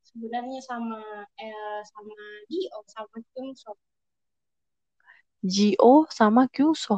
sebenarnya 0.08 0.60
sama 0.70 1.00
eh, 1.40 1.80
sama 1.92 2.16
Dio 2.50 2.78
sama 2.94 3.18
Kim 3.32 3.48
So 3.62 3.72
Gio 5.54 5.94
sama 6.18 6.42
Kyuso. 6.54 6.96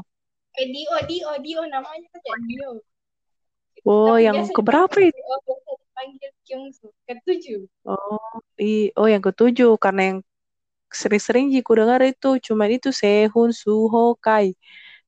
eh 0.60 0.68
Dio 0.74 0.96
Dio 1.10 1.30
Dio 1.46 1.62
namanya 1.74 2.08
saja 2.14 2.34
Dio 2.48 2.70
Oh, 3.84 4.16
Tapi 4.16 4.24
yang 4.26 4.38
keberapa 4.56 4.96
itu? 5.04 5.20
Dipanggil 5.20 6.32
Kyung 6.48 6.72
So 6.72 6.88
ketujuh 7.08 7.62
Oh, 7.84 8.40
i 8.60 8.96
oh 8.96 9.08
yang 9.12 9.20
ketujuh 9.28 9.76
karena 9.84 10.02
yang 10.16 10.20
sering-sering 11.00 11.52
Jiku 11.52 11.76
dengar 11.76 12.00
itu 12.06 12.40
cuma 12.40 12.64
itu 12.72 12.90
Sehun, 12.96 13.50
Suho, 13.52 14.16
Kai. 14.24 14.56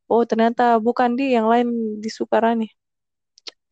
Oh, 0.06 0.22
ternyata 0.22 0.78
bukan 0.78 1.18
di 1.18 1.34
yang 1.34 1.50
lain 1.50 1.98
disuka 1.98 2.38
Rani. 2.38 2.70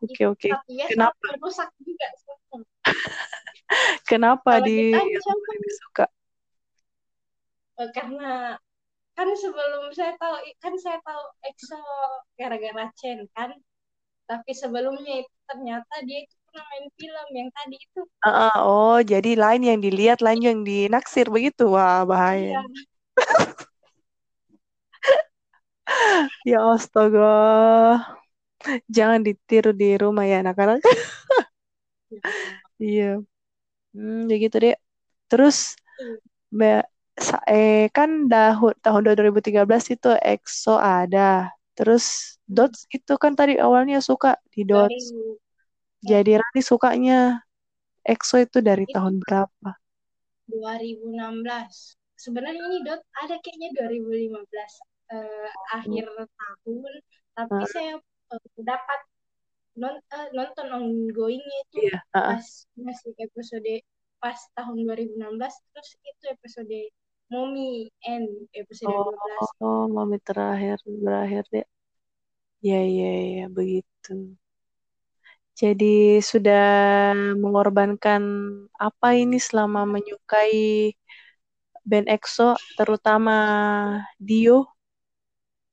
Oke, 0.04 0.28
oke. 0.28 0.50
tapi 0.52 0.72
biasa 0.76 0.90
Kenapa? 0.92 1.26
rusak 1.40 1.70
juga 1.80 2.08
semua. 2.20 2.60
Kenapa 4.10 4.52
Kalau 4.60 4.68
di 4.68 4.78
lain 4.92 5.60
disuka? 5.64 6.06
Eh, 7.80 7.90
karena 7.96 8.58
kan 9.14 9.30
sebelum 9.38 9.94
saya 9.94 10.18
tahu 10.18 10.36
kan 10.58 10.74
saya 10.82 10.98
tahu 11.06 11.22
EXO 11.46 11.82
gara-gara 12.34 12.90
Chen 12.98 13.30
kan 13.38 13.54
tapi 14.26 14.52
sebelumnya 14.58 15.22
itu 15.22 15.34
ternyata 15.46 15.94
dia 16.02 16.26
itu 16.26 16.34
pernah 16.50 16.66
main 16.74 16.88
film 16.98 17.28
yang 17.38 17.50
tadi 17.54 17.78
itu 17.78 18.02
ah, 18.26 18.58
oh, 18.64 18.98
jadi 19.04 19.36
lain 19.36 19.62
yang 19.68 19.80
dilihat, 19.84 20.24
lain 20.24 20.42
yang 20.42 20.60
dinaksir 20.64 21.28
begitu. 21.28 21.68
Wah, 21.76 22.08
bahaya. 22.08 22.56
iya 22.56 22.62
Ya 26.52 26.60
astaga. 26.74 27.30
Jangan 28.88 29.22
ditiru 29.28 29.72
di 29.76 29.96
rumah 30.00 30.26
ya 30.28 30.42
anak-anak. 30.44 30.80
Iya. 32.82 33.22
Hmm, 33.94 34.28
ya 34.30 34.36
gitu 34.44 34.56
deh. 34.64 34.76
Terus 35.30 35.58
eh 37.50 37.88
kan 37.96 38.10
dahun 38.32 38.74
tahun 38.84 39.02
2013 39.06 39.86
itu 39.94 40.10
EXO 40.18 40.76
ada. 40.78 41.54
Terus 41.78 42.38
Dots 42.44 42.86
itu 42.92 43.14
kan 43.18 43.34
tadi 43.40 43.58
awalnya 43.58 43.98
suka 44.04 44.38
di 44.54 44.62
Dots. 44.68 45.14
Jadi 46.04 46.36
Rani 46.36 46.62
sukanya 46.62 47.40
EXO 48.04 48.44
itu 48.44 48.60
dari 48.60 48.84
Itu. 48.84 48.94
tahun 49.00 49.24
berapa? 49.24 49.70
2016 50.44 51.96
sebenarnya 52.20 52.60
ini 52.68 52.84
dot 52.84 53.00
ada 53.16 53.40
kayaknya 53.40 53.70
2015 53.80 54.84
eh, 55.14 55.48
akhir 55.78 56.06
tahun 56.40 56.94
tapi 57.38 57.62
Hmm. 57.62 57.70
saya 57.74 57.94
eh, 58.34 58.62
dapat 58.72 59.00
non, 59.82 59.96
eh, 60.16 60.28
nonton 60.38 60.68
ongoingnya 60.78 61.58
itu 61.66 61.78
Iya, 61.90 61.98
ah, 62.14 62.18
ah. 62.18 62.28
pas 62.38 62.48
masih 62.78 63.12
episode 63.26 63.74
pas 64.22 64.40
tahun 64.58 64.78
2016 64.88 65.54
terus 65.74 65.90
itu 66.10 66.24
episode 66.36 66.78
Mommy 67.32 67.90
End 68.06 68.30
episode 68.54 68.90
Oh, 68.90 69.10
12 69.10 69.50
oh, 69.66 69.84
mami 69.96 70.18
terakhir 70.28 70.78
berakhir 71.04 71.44
deh. 71.54 71.66
Ya, 72.64 72.80
ya, 72.80 73.12
ya, 73.38 73.46
begitu. 73.58 74.12
Jadi 75.54 76.18
sudah 76.24 76.64
mengorbankan 77.38 78.24
apa 78.80 79.08
ini 79.22 79.38
selama 79.38 79.86
menyukai 79.86 80.94
band 81.90 82.08
EXO, 82.10 82.56
terutama 82.80 83.36
Dio, 84.18 84.66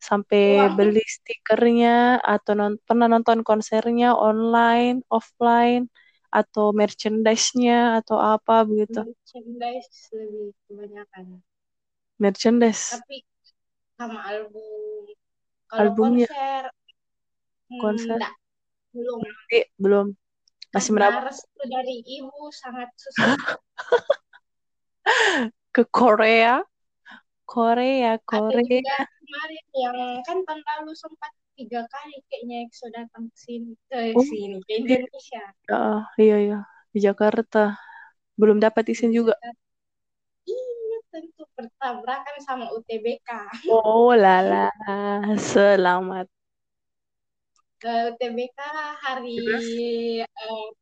sampai 0.00 0.56
Wah. 0.56 0.72
beli 0.72 1.04
stikernya 1.04 2.18
atau 2.24 2.56
non- 2.56 2.80
pernah 2.88 3.06
nonton 3.06 3.44
konsernya 3.44 4.16
online, 4.16 5.04
offline, 5.12 5.92
atau 6.32 6.72
merchandise-nya 6.72 8.00
atau 8.00 8.16
apa 8.16 8.64
begitu. 8.64 9.04
merchandise 9.04 10.08
lebih 10.14 10.56
kebanyakan 10.66 11.24
Merchandise. 12.20 12.96
tapi 12.96 13.24
sama 13.98 14.24
album 14.24 15.04
kalau 15.68 15.80
Albumnya. 15.92 16.26
konser 16.28 16.62
hmm, 17.68 17.80
Konser. 17.80 18.16
enggak 18.16 18.34
belum 18.90 19.18
Eh, 19.50 19.66
belum. 19.78 20.06
Masih 20.70 20.94
restu 20.98 21.62
dari 21.66 21.98
ibu 22.06 22.46
sangat 22.54 22.90
susah 22.94 23.34
ke 25.74 25.82
Korea. 25.90 26.62
Korea, 27.50 28.14
ada 28.14 28.22
Korea. 28.30 28.62
juga 28.62 28.96
kemarin 29.26 29.64
yang 29.74 29.96
kan 30.22 30.38
tahun 30.46 30.60
lalu 30.62 30.92
sempat 30.94 31.32
tiga 31.58 31.82
kali 31.90 32.16
kayaknya 32.30 32.56
EXO 32.64 32.86
datang 32.94 33.24
ke 33.28 33.36
sini 33.36 33.72
ke 33.90 33.98
Oh, 34.14 34.22
sini 34.22 34.56
ke 34.64 34.72
Indonesia 34.78 35.42
Ah, 35.68 36.06
iya, 36.14 36.36
iya. 36.40 36.58
Di 36.94 36.98
Jakarta. 37.02 37.74
Belum 38.38 38.56
dapat 38.62 38.86
izin 38.88 39.10
juga. 39.12 39.34
iya 40.46 40.98
tentu 41.10 41.42
bertabrakan 41.58 42.36
sama 42.46 42.70
UTBK 42.72 43.28
Oh, 43.68 44.14
lala. 44.14 44.70
Selamat. 45.36 46.26
Eh, 47.80 48.02
UTBK 48.12 48.58
hari 49.00 49.36
eh, 49.40 50.24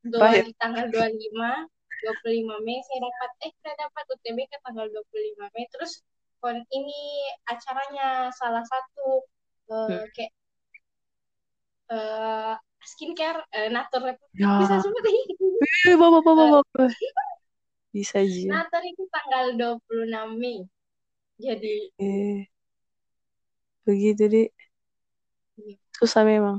dua, 0.03 0.35
tanggal 0.59 0.85
25 0.91 1.67
25 1.99 2.63
Mei 2.63 2.79
saya 2.83 2.99
dapat 3.03 3.29
eh 3.47 3.51
saya 3.59 3.75
dapat 3.87 4.03
UTBK 4.15 4.51
tanggal 4.63 4.85
25 4.87 5.55
Mei 5.55 5.65
terus 5.71 5.99
kon 6.39 6.57
ini 6.71 7.01
acaranya 7.51 8.31
salah 8.39 8.63
satu 8.63 9.23
eh, 9.69 9.85
Hmm. 9.87 10.07
kayak 10.15 10.31
eh, 11.91 12.53
skincare 12.91 13.39
eh, 13.55 13.69
Natur 13.69 14.01
Ya. 14.39 14.47
bisa 14.61 14.75
sebut 14.83 15.03
ini 15.11 15.93
bawa, 15.99 16.19
bawa. 16.23 16.59
Bisa 17.91 18.21
aja. 18.21 18.47
Natal 18.47 18.83
itu 18.85 19.03
tanggal 19.09 19.45
26 19.57 20.29
Mei. 20.39 20.57
Jadi 21.39 21.75
Eh, 21.99 22.45
begitu 23.87 24.23
deh. 24.33 24.47
Iya. 25.59 25.75
Susah 25.97 26.23
memang. 26.23 26.57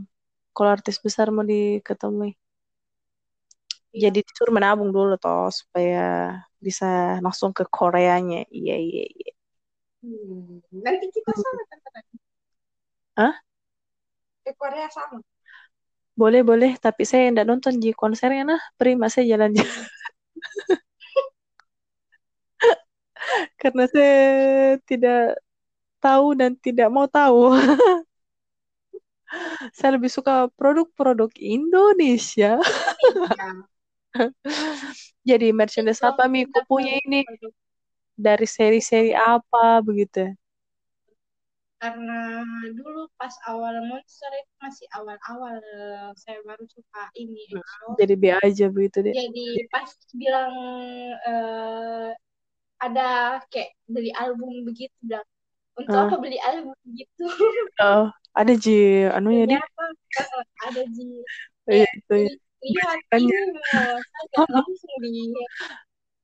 Kalau 0.54 0.70
artis 0.76 0.96
besar 1.04 1.26
mau 1.32 1.44
diketemui. 1.46 2.32
Iya. 3.94 4.00
Jadi 4.10 4.18
disuruh 4.26 4.54
menabung 4.54 4.90
dulu 4.96 5.14
toh 5.18 5.50
supaya 5.50 6.00
bisa 6.66 7.18
langsung 7.24 7.50
ke 7.56 7.64
Koreanya. 7.76 8.46
Iya 8.50 8.74
iya 8.86 9.02
iya. 9.18 9.29
Hmm, 10.02 10.60
nanti 10.84 11.06
kita 11.14 11.32
sama 11.36 11.62
teman 11.70 12.04
Hah? 13.18 13.34
Ke 14.44 14.52
Korea 14.56 14.88
sama. 14.88 15.20
Boleh 16.20 16.42
boleh, 16.44 16.72
tapi 16.84 17.02
saya 17.08 17.28
tidak 17.32 17.46
nonton 17.48 17.74
di 17.82 17.90
konsernya 17.96 18.42
nah. 18.44 18.60
Prima 18.80 19.06
saya 19.12 19.24
jalan 19.36 19.50
jalan. 19.56 19.84
Karena 23.60 23.84
saya 23.92 24.16
tidak 24.88 25.40
tahu 26.00 26.26
dan 26.40 26.52
tidak 26.58 26.88
mau 26.88 27.06
tahu. 27.08 27.54
saya 29.76 29.90
lebih 29.96 30.10
suka 30.10 30.50
produk-produk 30.58 31.30
Indonesia. 31.38 32.58
Iya. 32.58 33.48
Jadi 35.28 35.46
merchandise 35.54 36.02
apa 36.02 36.26
Mi 36.26 36.42
kita 36.48 36.66
ku 36.66 36.74
punya 36.76 36.92
ini 37.06 37.22
produk- 37.22 37.59
dari 38.26 38.46
seri-seri 38.56 39.10
apa 39.16 39.80
begitu. 39.88 40.20
karena 41.80 42.44
dulu 42.76 43.08
pas 43.16 43.32
awal 43.48 43.74
Monster 43.88 44.28
itu 44.36 44.52
masih 44.60 44.86
awal-awal 44.92 45.56
saya 46.20 46.38
baru 46.44 46.64
suka 46.68 47.08
ini. 47.16 47.48
Jadi 47.96 48.14
biar 48.20 48.36
aja 48.44 48.68
begitu 48.68 48.98
deh. 49.00 49.16
Jadi 49.16 49.46
pas 49.72 49.88
bilang 50.12 50.52
eh, 51.24 52.08
ada 52.84 53.02
kayak 53.52 53.70
beli 53.88 54.10
album 54.16 54.64
begitu 54.68 54.94
bilang 55.04 55.26
untuk 55.80 55.96
Ah. 55.96 56.08
apa 56.08 56.16
beli 56.20 56.38
album 56.44 56.76
gitu 56.96 57.24
Oh, 57.80 58.12
ada 58.36 58.52
ji 58.62 58.70
anunya 59.16 59.44
deh. 59.50 59.60
eh, 60.18 60.42
ada 60.66 60.82
di 60.94 61.04
Iya 61.70 61.86
itu 61.98 62.12
ya. 62.24 62.28
li- 62.28 62.40
lihat 62.64 63.00
ini 63.16 63.34
saya 64.10 64.44
langsung 64.54 64.94
di 65.04 65.12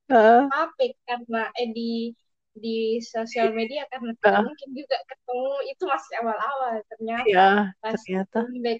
Ah, 0.07 0.47
HP 0.47 0.79
karena 1.03 1.51
eh 1.59 1.69
di 1.75 2.15
di 2.57 2.97
sosial 3.03 3.53
media 3.53 3.85
karena 3.91 4.11
Ah. 4.25 4.41
mungkin 4.41 4.69
juga 4.73 4.97
ketemu 5.05 5.51
itu 5.69 5.83
masih 5.85 6.13
awal-awal 6.25 6.73
ternyata 6.89 7.29
ya, 7.29 7.49
pas 7.83 7.93
ternyata. 7.93 8.39
comeback 8.47 8.79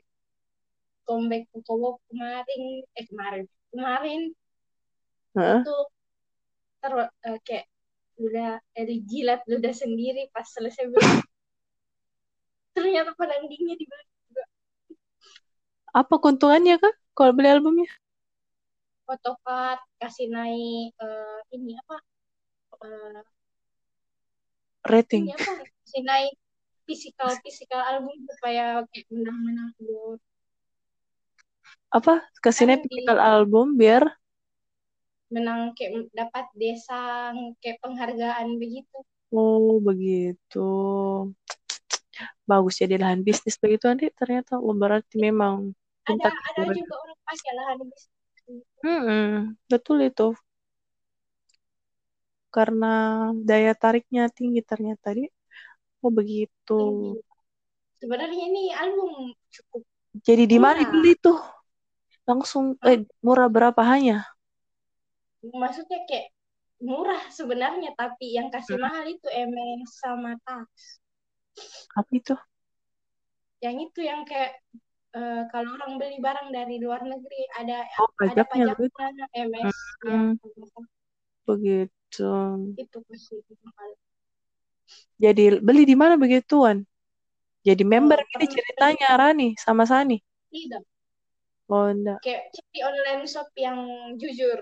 comeback 1.08 1.44
Kokowo 1.54 2.02
kemarin 2.10 2.62
eh 2.98 3.06
kemarin 3.06 3.44
kemarin 3.72 4.22
Heeh. 5.38 5.62
itu 5.62 5.76
ter 6.82 6.94
eh, 7.30 7.40
kayak 7.46 7.66
udah 8.18 8.52
dari 8.74 8.96
jilat 9.06 9.40
udah 9.46 9.74
sendiri 9.78 10.26
pas 10.34 10.48
selesai 10.50 10.90
ternyata 12.76 13.14
penandingnya 13.14 13.76
dibeli 13.78 14.06
juga 14.30 14.44
Apa 15.94 16.16
keuntungannya 16.22 16.78
kak 16.82 16.96
kalau 17.18 17.32
beli 17.34 17.50
albumnya? 17.54 17.90
Photocard 19.08 19.80
kasih 20.04 20.28
naik 20.28 20.92
eh, 21.00 21.40
ini 21.56 21.80
apa? 21.80 21.98
Eh, 22.84 23.22
Rating. 24.84 25.32
ini 25.32 25.34
apa? 25.34 25.52
Kasih 25.64 26.04
naik 26.04 26.34
physical 26.84 27.32
physical 27.40 27.82
album 27.84 28.16
supaya 28.36 28.84
kayak 28.92 29.08
menang-menang 29.12 29.72
award 29.80 30.20
Apa? 31.88 32.20
Ke 32.44 32.52
sini 32.52 32.76
Kan 32.76 32.84
di- 32.84 32.92
physical 32.92 33.20
album 33.24 33.80
biar 33.80 34.04
menang 35.28 35.76
kayak 35.76 36.08
dapat 36.16 36.48
desa 36.56 37.36
kayak 37.60 37.84
penghargaan 37.84 38.56
begitu. 38.60 38.98
Oh 39.32 39.80
begitu. 39.84 40.72
Bagus 42.48 42.80
jadi 42.80 42.96
lahan 42.96 43.28
bisnis 43.28 43.60
begitu 43.60 43.92
nanti 43.92 44.08
ternyata 44.16 44.56
oh, 44.56 44.72
berarti 44.72 45.20
memang 45.20 45.76
ada 46.08 46.32
ada 46.32 46.64
juga 46.72 46.96
orang 46.96 47.20
pakai 47.28 47.52
lahan 47.60 47.78
bisnis 47.84 48.17
Mm-mm, 48.86 49.56
betul 49.70 49.98
itu. 50.10 50.24
Karena 52.56 52.86
daya 53.50 53.72
tariknya 53.82 54.22
tinggi 54.38 54.60
ternyata 54.72 55.08
dia. 55.18 55.30
Oh 56.04 56.12
begitu. 56.20 56.74
tinggi. 56.78 57.20
Sebenarnya 58.02 58.44
ini 58.50 58.64
album 58.74 59.12
cukup 59.54 59.84
Jadi 60.28 60.44
di 60.52 60.58
mana 60.64 60.76
Murah. 60.78 60.82
dibeli 60.82 61.12
tuh? 61.26 61.38
Langsung 62.30 62.66
eh 62.92 63.00
murah 63.26 63.48
berapa 63.56 63.82
hanya? 63.94 64.16
maksudnya 65.62 66.00
kayak 66.10 66.28
murah 66.88 67.22
sebenarnya 67.38 67.90
tapi 68.02 68.26
yang 68.38 68.48
kasih 68.56 68.76
Hmm. 68.76 68.84
mahal 68.84 69.06
itu 69.16 69.28
MS 69.50 69.92
sama 70.04 70.32
tax. 70.46 70.70
Apa 71.98 72.12
itu? 72.20 72.34
Yang 73.66 73.76
itu 73.90 74.00
yang 74.10 74.22
kayak 74.30 74.52
eh, 75.18 75.42
kalau 75.52 75.70
orang 75.78 75.92
beli 76.00 76.18
barang 76.26 76.48
dari 76.58 76.76
luar 76.84 77.02
negeri 77.12 77.42
ada 77.60 77.78
Oh 78.00 78.10
ada 78.30 78.44
pajaknya 78.50 78.76
pajaknya 78.98 79.26
MS 79.48 79.78
Hmm. 80.06 80.08
yang 80.10 80.38
Begitu. 81.48 82.24
itu 82.82 82.98
pasti. 83.08 83.36
Jadi 85.24 85.42
beli 85.66 85.84
di 85.90 85.96
mana 86.02 86.16
begituan? 86.18 86.78
Jadi 87.68 87.84
member 87.84 88.20
Oh, 88.20 88.28
ini 88.38 88.46
pernah 88.46 88.54
ceritanya 88.56 89.08
Rani 89.20 89.48
sama 89.60 89.84
Sani. 89.92 90.18
Tidak, 90.52 90.84
Oh 91.70 91.88
enggak. 91.92 92.22
kayak 92.24 92.44
cari 92.56 92.80
online 92.90 93.24
shop 93.28 93.50
yang 93.58 93.78
jujur. 94.22 94.60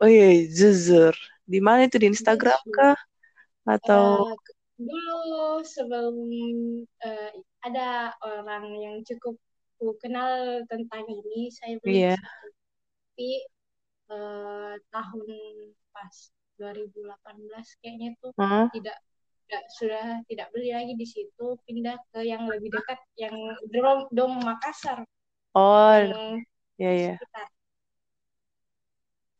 Oh 0.00 0.08
iya, 0.08 0.26
jujur. 0.58 1.14
Di 1.52 1.58
mana 1.66 1.80
itu 1.86 1.96
di 2.02 2.06
Instagram 2.12 2.60
Jujur. 2.62 2.76
kah? 2.76 2.96
Atau 3.68 4.26
Eh, 4.26 4.34
dulu 4.80 5.60
sebelum 5.64 6.16
eh, 7.04 7.32
ada 7.66 8.16
orang 8.24 8.64
yang 8.80 8.96
cukup 9.04 9.36
ku 9.80 9.96
kenal 10.02 10.32
tentang 10.70 11.04
ini, 11.08 11.48
saya 11.58 11.74
beli 11.82 11.96
Iya. 11.96 12.06
di 12.06 12.12
situ. 12.20 12.46
Tapi 13.10 13.30
eh, 14.14 14.74
tahun 14.94 15.28
pas 15.94 16.14
2018 16.60 17.66
kayaknya 17.80 18.10
tuh 18.22 18.32
Hah? 18.38 18.68
tidak 18.74 18.96
tidak 19.48 19.64
sudah 19.78 20.06
tidak 20.30 20.48
beli 20.54 20.70
lagi 20.76 20.94
di 21.02 21.06
situ, 21.14 21.46
pindah 21.66 21.96
ke 22.12 22.20
yang 22.32 22.44
lebih 22.52 22.70
dekat 22.76 23.00
yang 23.18 23.34
Dom, 23.72 24.06
Dom 24.14 24.32
Makassar 24.46 25.02
Oh, 25.54 26.40
iya 26.78 26.90
iya. 26.98 27.20
sekitar. 27.20 27.48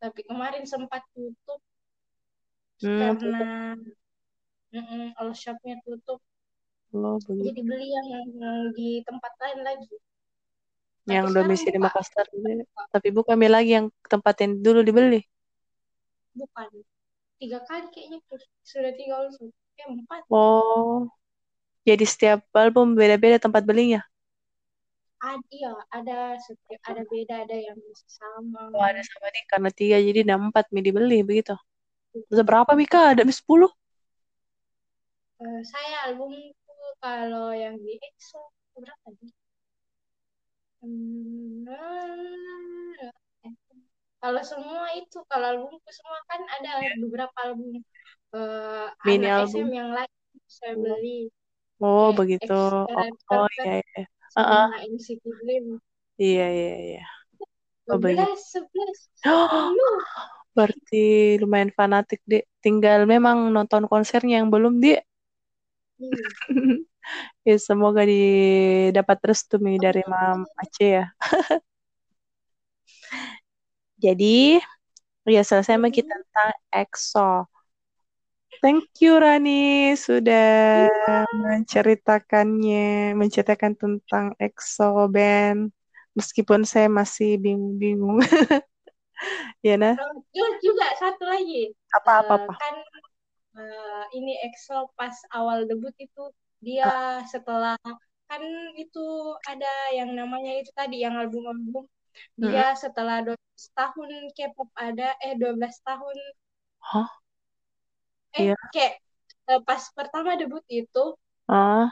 Tapi 0.01 0.21
kemarin 0.29 0.65
sempat 0.67 1.01
tutup 1.15 1.61
Hmm, 2.81 2.97
karena 2.97 3.75
mm-mm, 4.73 5.03
all 5.19 5.31
shopnya 5.41 5.75
tutup. 5.85 6.19
oh 6.93 7.17
begitu. 7.27 7.43
Jadi 7.47 7.59
beli 7.67 7.87
yang 7.97 8.07
di 8.77 8.89
tempat 9.07 9.31
lain 9.41 9.59
lagi. 9.67 9.95
Tapi 11.01 11.17
Yang 11.17 11.27
domisili. 11.33 11.77
Makassar. 11.81 12.25
Tapi 12.93 13.07
bukan 13.09 13.35
lagi 13.49 13.71
yang 13.77 13.87
tempat 14.05 14.35
yang 14.45 14.61
dulu 14.61 14.85
dibeli. 14.85 15.25
Bukan. 16.37 16.69
Tiga 17.41 17.59
kali 17.65 17.89
kayaknya. 17.89 18.21
Sudah 18.61 18.93
tiga 18.93 19.25
shop. 19.33 19.49
Eh, 19.81 19.87
empat. 19.89 20.21
Oh, 20.29 21.09
jadi 21.81 22.05
setiap 22.05 22.45
album 22.53 22.93
beda-beda 22.93 23.41
tempat 23.41 23.65
belinya. 23.65 24.05
Ada, 25.21 25.41
iya, 25.53 25.73
ada 25.93 26.17
setiap 26.41 26.81
ada 26.85 27.01
beda, 27.05 27.45
ada 27.45 27.57
yang 27.57 27.77
sama. 28.09 28.73
Oh, 28.73 28.81
ada 28.81 29.01
sama 29.05 29.29
nih 29.29 29.45
karena 29.49 29.69
tiga 29.69 29.97
jadi 30.01 30.25
ada 30.25 30.37
empat 30.37 30.69
mi 30.73 30.81
dibeli 30.85 31.21
begitu. 31.25 31.53
Terus 32.29 32.41
berapa 32.45 32.73
Mika? 32.77 33.13
Ada 33.13 33.25
mi 33.25 33.33
sepuluh? 33.33 33.69
Eh, 35.41 35.61
saya 35.65 36.09
albumku 36.09 36.73
kalau 37.01 37.49
yang 37.53 37.77
di 37.81 37.97
EXO 37.97 38.53
berapa 38.77 39.07
nih? 39.17 39.33
Hmm, 40.81 41.61
eh, 41.69 43.11
kalau 44.21 44.41
semua 44.45 44.85
itu, 44.97 45.17
kalau 45.29 45.45
albumku 45.53 45.89
semua 45.93 46.19
kan 46.29 46.41
ada 46.57 46.71
beberapa 47.01 47.37
album 47.45 47.81
eh, 48.33 48.87
Mini 49.05 49.25
anak 49.29 49.45
album. 49.45 49.61
SM 49.65 49.69
yang 49.73 49.89
lain 49.97 50.13
saya 50.49 50.73
beli 50.77 51.29
Oh 51.81 52.07
kayak 52.09 52.19
begitu. 52.19 52.53
X 52.53 52.53
Oh, 52.93 53.05
oh 53.33 53.47
iya 53.57 53.73
iya. 53.81 54.01
Heeh. 54.37 54.65
sama 54.65 54.77
NCT 54.85 55.23
Dream. 55.41 55.65
Iya 56.21 56.45
iya 56.57 56.73
iya. 56.85 57.01
Oh 57.89 57.97
begitu. 57.97 58.21
12, 58.21 58.39
11, 58.53 58.97
10. 59.21 59.95
Berarti 60.55 60.97
lumayan 61.41 61.71
fanatik 61.77 62.19
deh. 62.31 62.43
Tinggal 62.63 62.99
memang 63.09 63.37
nonton 63.55 63.83
konsernya 63.91 64.43
yang 64.43 64.49
belum 64.53 64.73
dia. 64.83 65.01
Iya. 65.99 66.25
Ya, 67.47 67.57
semoga 67.57 68.05
didapat 68.05 69.17
restu 69.25 69.57
Mi 69.57 69.75
Oh, 69.77 69.81
dari 69.81 70.05
Mam. 70.05 70.45
Aceh 70.61 70.89
ya. 71.01 71.05
Jadi, 74.05 74.61
ya 75.25 75.41
selesai 75.41 75.77
sama 75.77 75.89
kita 75.89 76.13
tentang 76.13 76.51
EXO. 76.73 77.49
Thank 78.61 78.93
you 79.01 79.17
Rani 79.17 79.97
sudah 79.97 80.85
menceritakannya, 81.33 83.17
menceritakan 83.17 83.73
tentang 83.73 84.25
EXO 84.37 85.09
band. 85.09 85.73
Meskipun 86.13 86.61
saya 86.67 86.85
masih 86.85 87.41
bingung-bingung. 87.41 88.21
ya 89.65 89.77
nah 89.77 89.93
juga 90.61 90.87
satu 90.97 91.23
lagi 91.29 91.69
apa 91.93 92.11
apa 92.25 92.33
Eh, 92.33 92.41
apa 92.41 92.53
kan 92.57 92.75
eh, 93.61 94.03
ini 94.17 94.33
EXO 94.49 94.89
pas 94.97 95.13
awal 95.37 95.69
debut 95.69 95.93
itu 96.01 96.33
dia 96.67 96.89
setelah 97.33 97.75
kan 98.29 98.43
itu 98.79 98.99
ada 99.51 99.67
yang 99.97 100.09
namanya 100.19 100.51
itu 100.61 100.71
tadi 100.79 100.95
yang 101.05 101.15
album-album 101.21 101.85
dia 102.39 102.65
setelah 102.83 103.17
12 103.25 103.65
tahun 103.79 104.09
K-pop 104.37 104.69
ada 104.75 105.07
eh 105.25 105.33
12 105.41 105.75
tahun 105.87 106.17
Hah? 106.79 107.09
eh 108.37 108.51
Iya. 108.51 108.55
kayak 108.73 108.93
eh, 109.51 109.61
pas 109.67 109.83
pertama 109.97 110.31
debut 110.39 110.63
itu 110.71 111.03
ah 111.47 111.89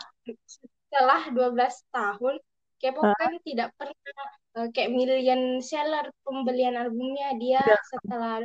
setelah 0.48 1.22
12 1.36 1.76
tahun 1.96 2.36
K-pop 2.80 3.04
Ah. 3.12 3.16
kan 3.20 3.34
tidak 3.48 3.70
pernah 3.76 4.26
eh, 4.58 4.68
kayak 4.74 4.92
million 4.96 5.60
seller 5.60 6.06
pembelian 6.24 6.76
albumnya 6.80 7.36
dia 7.42 7.60
Iya. 7.60 7.78
setelah 7.92 8.36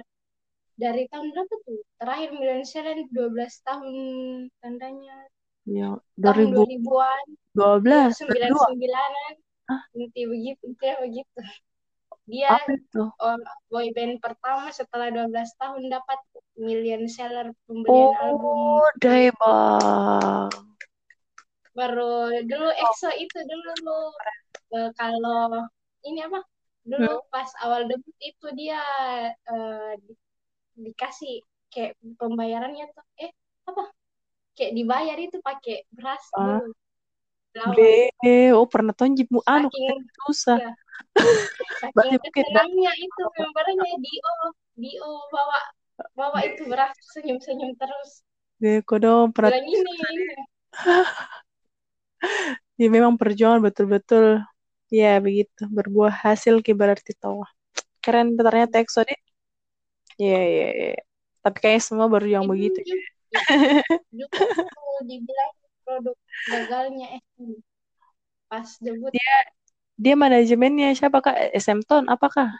dari 0.74 1.06
tahun 1.10 1.26
berapa 1.30 1.54
tuh 1.66 1.78
terakhir 2.02 2.28
million 2.34 2.64
seller 2.66 2.96
12 3.14 3.54
tahun 3.62 3.94
tandanya 4.58 5.14
ya 5.64 5.96
tahun 6.20 6.52
2012 6.52 6.84
2000-an 7.54 8.06
dan 8.34 8.50
dua 8.52 8.66
99-an 8.74 9.34
Hah? 9.64 9.82
nanti 9.96 10.20
begitu 10.28 10.66
kayak 10.76 11.00
begitu. 11.00 11.40
Dia 12.24 12.56
apa 12.56 12.72
itu? 12.72 13.04
oh, 13.04 13.36
boy 13.68 13.88
band 13.92 14.16
pertama 14.20 14.72
setelah 14.72 15.12
12 15.12 15.32
tahun 15.60 15.92
dapat 15.92 16.20
million 16.56 17.04
seller 17.08 17.52
pembelian 17.68 18.12
album. 18.20 18.44
oh 18.44 18.88
dai 19.00 19.28
bang. 19.32 20.52
Baru 21.72 22.32
dulu 22.44 22.68
EXO 22.70 23.10
itu 23.16 23.38
dulu. 23.44 24.00
Eh, 24.72 24.90
kalau 24.96 25.68
ini 26.04 26.24
apa? 26.24 26.40
Dulu 26.84 27.24
pas 27.32 27.48
awal 27.64 27.88
debut 27.88 28.16
itu 28.20 28.46
dia 28.56 28.80
eh, 29.32 29.92
di- 30.04 30.20
dikasih 30.80 31.40
kayak 31.72 31.96
pembayarannya 32.20 32.88
tuh. 32.92 33.04
Eh 33.20 33.32
kayak 34.56 34.72
dibayar 34.78 35.16
itu 35.18 35.36
pakai 35.42 35.76
beras 35.94 36.24
Ah. 36.34 36.62
dulu. 36.62 36.72
Be, 38.24 38.50
oh 38.50 38.66
pernah 38.66 38.90
tonjib 38.90 39.30
mu 39.30 39.38
anu 39.46 39.70
susah. 40.26 40.58
iya. 40.58 40.72
Saking 41.78 42.18
mungkin 42.18 42.44
senangnya 42.50 42.92
itu 43.06 43.22
membernya 43.38 43.90
Dio 44.02 44.32
Dio 44.74 45.10
bawa 45.30 45.58
bawa 46.18 46.38
itu 46.42 46.66
beras 46.66 46.90
senyum 47.14 47.38
senyum 47.38 47.70
terus 47.78 48.26
Be, 48.58 48.82
kodong 48.82 49.30
pernah 49.30 49.54
bilang 49.54 49.70
ini 49.70 50.34
ya 52.80 52.86
memang 52.90 53.14
perjuangan 53.20 53.62
betul-betul 53.62 54.42
ya 54.90 55.22
begitu 55.22 55.62
berbuah 55.70 56.14
hasil 56.26 56.58
berarti 56.62 57.12
tahu. 57.22 57.42
Keren 58.02 58.34
ternyata 58.38 58.82
EXO 58.82 59.00
deh. 59.06 59.18
Iya 60.22 60.38
iya 60.52 60.66
iya. 60.78 60.90
Tapi 61.42 61.56
kayaknya 61.62 61.82
semua 61.88 62.06
baru 62.10 62.26
yang 62.34 62.44
Itu 62.46 62.50
begitu. 62.52 62.78
juga, 62.82 63.06
juga 64.18 64.40
tuh 64.56 64.68
dibilang 65.08 65.52
produk 65.84 66.16
gagalnya 66.52 67.06
eh 67.18 67.22
pas 68.50 68.68
debut 68.84 69.12
Dia 69.94 70.14
manajemennya 70.18 70.90
siapa 70.98 71.22
kak? 71.22 71.54
SM 71.54 71.80
Tone 71.86 72.10
apakah? 72.10 72.50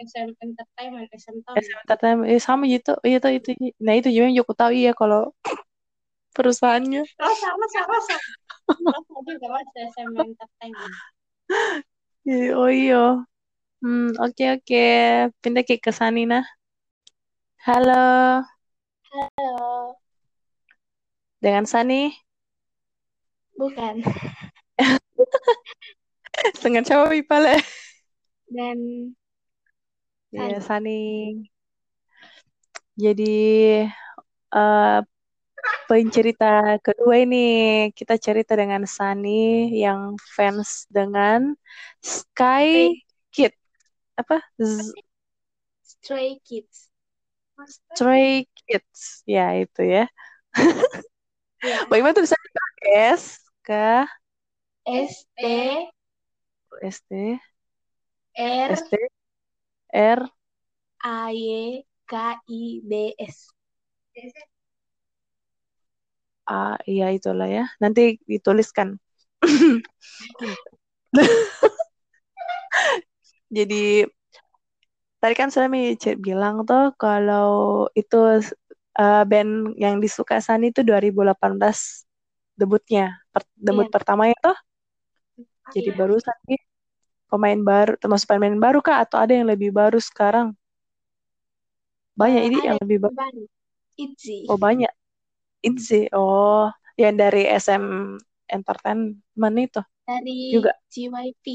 SM 0.00 0.28
Entertainment 0.40 1.08
SM 1.12 1.36
Town 1.44 1.56
SM 1.60 1.78
Entertainment 1.84 2.28
eh, 2.32 2.40
sama 2.40 2.64
gitu. 2.64 2.96
Iya 3.04 3.16
tuh 3.20 3.32
itu. 3.36 3.48
Nah 3.84 3.92
itu 3.92 4.08
juga 4.08 4.24
yang 4.32 4.40
aku 4.40 4.54
tahu 4.56 4.72
iya 4.72 4.92
kalau 4.96 5.36
perusahaannya. 6.36 7.04
Rosa 7.20 7.48
Rosa 7.60 7.80
Rosa 7.92 8.16
Rosa 8.88 9.16
juga 9.28 9.46
mas 9.52 9.68
SM 9.76 10.10
Entertainment 10.16 10.94
Iya, 12.28 12.56
Oh 12.58 12.70
iya. 12.72 12.96
Hmm, 13.82 14.06
oke 14.24 14.44
oke. 14.56 14.76
Pindah 15.42 15.62
ke 15.68 15.74
ke 15.84 15.92
Sanina. 15.98 16.36
Halo, 17.66 17.92
halo 19.16 19.96
dengan 21.40 21.64
Sani. 21.64 22.12
bukan 23.56 24.04
Dengan 26.62 26.84
siapa 26.84 27.08
Pipale? 27.08 27.56
dan 28.56 28.76
Iya, 30.36 30.60
Sani. 30.60 31.32
Jadi 32.92 33.32
eh 34.52 34.98
pencerita 35.88 36.76
kedua 36.84 37.24
ini 37.24 37.44
kita 37.96 38.20
cerita 38.20 38.52
dengan 38.52 38.84
Sani 38.84 39.72
yang 39.72 40.20
fans 40.36 40.84
dengan 40.92 41.56
Sky 42.04 43.00
Kid. 43.32 43.56
Apa? 44.20 44.44
Z- 44.60 44.92
Stray 45.80 46.36
Kids 46.44 46.85
Stray 47.64 48.44
Kids. 48.52 49.24
Ya, 49.24 49.56
itu 49.56 49.80
ya. 49.80 50.04
ya 51.64 51.88
Bagaimana 51.88 52.12
tulisannya? 52.12 52.52
S 53.16 53.40
K 53.66 54.04
S 54.86 55.26
T 55.34 55.42
S 56.82 57.00
T 57.08 57.40
R 58.36 58.70
S 58.70 58.82
T 58.88 58.96
R 59.92 60.20
A 61.02 61.32
Y 61.32 61.82
K 62.06 62.12
I 62.46 62.62
D 62.84 63.14
S 63.18 63.50
A 66.46 66.78
iya 66.86 67.10
itulah 67.10 67.48
ya. 67.50 67.66
Nanti 67.82 68.22
dituliskan. 68.30 68.98
Jadi 73.56 74.04
tadi 75.26 75.34
kan 75.40 75.50
sudah 75.50 75.68
bilang 76.26 76.54
tuh 76.70 76.94
kalau 77.02 77.46
itu 77.98 78.16
eh, 79.00 79.22
band 79.30 79.50
yang 79.84 79.94
disuka 80.04 80.38
Sani 80.46 80.70
itu 80.72 80.80
2018 80.86 81.78
debutnya. 82.60 83.02
Per- 83.34 83.50
debut 83.66 83.86
Iya. 83.86 83.94
pertamanya 83.94 84.36
tuh. 84.46 84.56
Jadi 85.74 85.88
Iya. 85.90 85.98
barusan 85.98 86.36
nih 86.48 86.60
pemain 87.30 87.60
baru 87.70 87.92
termasuk 88.02 88.26
pemain 88.30 88.58
baru 88.66 88.78
kah 88.86 88.98
atau 89.04 89.18
ada 89.22 89.32
yang 89.38 89.48
lebih 89.52 89.70
baru 89.80 89.98
sekarang? 90.08 90.48
Banyak 92.20 92.42
ini 92.48 92.58
yang 92.66 92.76
lebih 92.82 92.98
baru. 93.08 93.16
baru 93.16 93.44
Itzy 93.96 94.38
Oh 94.50 94.58
banyak. 94.58 94.92
Itzy. 95.66 96.08
Oh, 96.14 96.70
yang 97.00 97.14
dari 97.18 97.46
SM 97.50 97.84
Entertainment 98.50 99.56
itu. 99.58 99.82
dari 100.06 100.38
juga. 100.54 100.72
JYP 100.92 101.46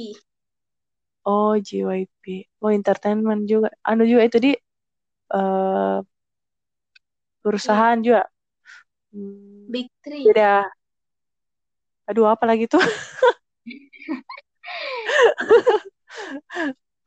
Oh, 1.25 1.53
JYP. 1.67 2.23
Oh, 2.61 2.71
entertainment 2.73 3.41
juga. 3.51 3.69
Anu 3.85 4.03
juga 4.09 4.23
itu 4.29 4.37
di 4.45 4.51
eh 5.33 5.97
perusahaan 7.41 7.97
juga. 8.01 8.21
Hmm, 9.13 9.71
Big 9.71 9.89
Three 10.03 10.25
beda. 10.25 10.69
Aduh, 12.09 12.27
apa 12.29 12.43
lagi 12.49 12.65
tuh? 12.67 12.81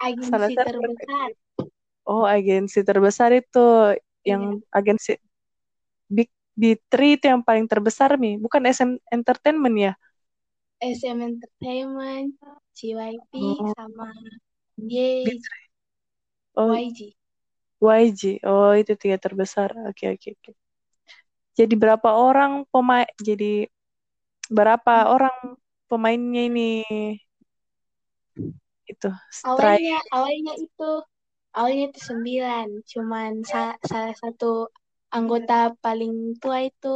agensi 0.07 0.31
Salah 0.31 0.51
terbesar 0.55 1.29
Oh, 2.05 2.25
agensi 2.29 2.85
terbesar 2.85 3.31
itu 3.33 3.97
yang 4.29 4.61
agensi 4.69 5.17
Big 6.09 6.31
B3 6.57 7.17
itu 7.17 7.25
yang 7.33 7.43
paling 7.43 7.67
terbesar 7.69 8.17
nih. 8.21 8.37
Bukan 8.41 8.63
SM 8.69 9.01
Entertainment 9.13 9.77
ya? 9.77 9.93
SM 10.81 11.19
Entertainment 11.21 12.35
JYP 12.79 13.33
Oh. 13.41 13.75
sama 13.77 14.07
YG 14.79 15.31
Oh, 16.57 16.81
YG 16.81 17.15
YG. 17.89 18.23
Oh, 18.51 18.73
itu 18.81 18.93
tiga 19.03 19.17
terbesar. 19.25 19.71
Oke, 19.89 20.05
oke, 20.15 20.29
oke. 20.37 20.51
Jadi 21.59 21.75
berapa 21.83 22.09
orang 22.27 22.53
pemain? 22.73 23.07
Jadi 23.29 23.67
berapa 24.57 24.95
orang 25.15 25.37
pemainnya 25.91 26.43
ini? 26.51 26.71
Itu 28.91 29.09
strike. 29.31 29.85
awalnya 29.85 29.97
awalnya 30.15 30.53
itu 30.65 30.85
awalnya 31.57 31.83
itu 31.91 32.01
sembilan 32.11 32.67
cuman 32.93 33.31
sa- 33.53 33.79
salah 33.91 34.15
satu 34.23 34.47
anggota 35.17 35.55
paling 35.85 36.13
tua 36.41 36.59
itu 36.71 36.89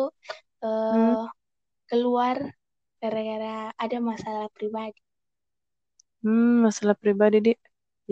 eh, 0.64 0.90
Hmm. 0.90 1.14
keluar 1.90 2.36
gara-gara 3.00 3.48
ada 3.84 3.98
masalah 4.10 4.46
pribadi 4.56 5.00
Hmm, 6.22 6.50
masalah 6.66 6.96
pribadi 7.02 7.36
di. 7.46 7.50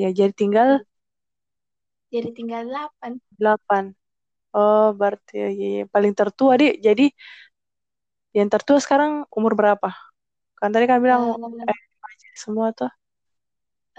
Ya, 0.01 0.07
jadi 0.19 0.33
tinggal 0.40 0.69
jadi 2.12 2.29
tinggal 2.37 2.62
delapan 2.69 3.12
delapan. 3.38 3.85
Oh, 4.57 4.85
berarti 5.01 5.33
ya, 5.42 5.49
ya, 5.61 5.66
ya. 5.79 5.83
paling 5.95 6.12
tertua 6.21 6.53
di. 6.61 6.66
Jadi 6.87 7.03
yang 8.37 8.49
tertua 8.53 8.79
sekarang 8.85 9.12
umur 9.38 9.53
berapa? 9.59 9.88
Kan 10.61 10.71
tadi 10.75 10.87
kan 10.90 11.01
bilang 11.05 11.23
Eh, 11.31 11.71
eh, 11.71 11.81
semua 12.42 12.69
tuh. 12.79 12.90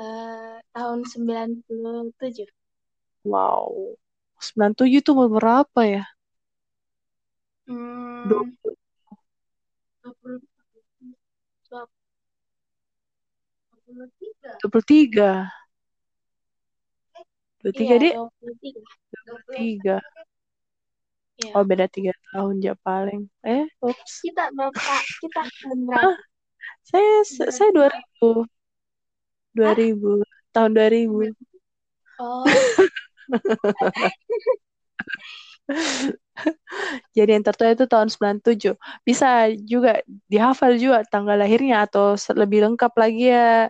eh, 0.03 0.55
tahun 0.73 0.99
97 1.11 2.49
Wow. 3.31 3.97
97 4.47 5.01
tuh 5.05 5.13
umur 5.15 5.29
berapa 5.37 5.81
ya? 5.93 6.03
hmm, 7.67 8.51
20. 8.61 8.75
20 10.01 10.41
23 13.87 14.59
23. 14.67 15.47
23 17.63 17.83
Iya, 17.87 17.95
Dik? 18.03 18.13
23. 18.43 18.83
23. 19.47 19.97
Iya. 21.37 21.53
Oh, 21.53 21.63
beda 21.63 21.85
3 21.87 22.13
tahun 22.33 22.55
ya 22.65 22.73
paling. 22.81 23.29
Eh, 23.45 23.69
ups. 23.79 24.25
Kita 24.25 24.49
Bapak, 24.51 25.01
kita 25.21 25.41
berapa? 25.87 26.17
Saya 26.83 27.23
saya 27.53 27.69
2000. 27.71 28.43
2000. 29.55 30.23
Tahun 30.51 30.71
2000. 30.73 31.31
Oh, 32.17 32.43
Jadi 37.17 37.29
yang 37.33 37.45
tertua 37.45 37.73
itu 37.73 37.85
tahun 37.89 38.09
97. 38.09 38.73
Bisa 39.05 39.51
juga 39.61 40.01
dihafal 40.29 40.77
juga 40.79 41.03
tanggal 41.05 41.37
lahirnya 41.37 41.85
atau 41.85 42.15
lebih 42.37 42.65
lengkap 42.65 42.93
lagi 42.97 43.29
ya 43.33 43.69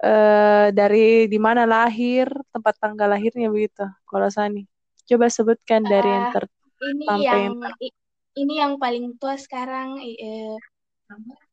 eh 0.00 0.66
dari 0.74 1.30
di 1.30 1.38
mana 1.38 1.62
lahir, 1.68 2.26
tempat 2.50 2.74
tanggal 2.82 3.08
lahirnya 3.10 3.48
begitu. 3.52 3.84
Kalau 4.08 4.28
Sani. 4.32 4.66
Coba 5.04 5.28
sebutkan 5.28 5.84
dari 5.84 6.08
yang 6.08 6.26
Eh, 6.28 6.32
tertua 6.32 6.86
ini 6.88 7.04
sampai 7.04 7.24
yang 7.24 7.42
yang 7.44 7.56
ter- 7.60 7.94
ini 8.34 8.54
yang 8.58 8.72
paling 8.80 9.04
tua 9.20 9.36
sekarang 9.36 10.00
eh, 10.00 10.56
namanya 11.06 11.46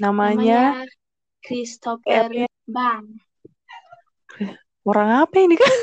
namanya 0.00 0.60
Christopher 1.42 2.30
Bang 2.70 3.18
orang 4.86 5.26
apa 5.26 5.36
ini 5.42 5.54
kan? 5.58 5.74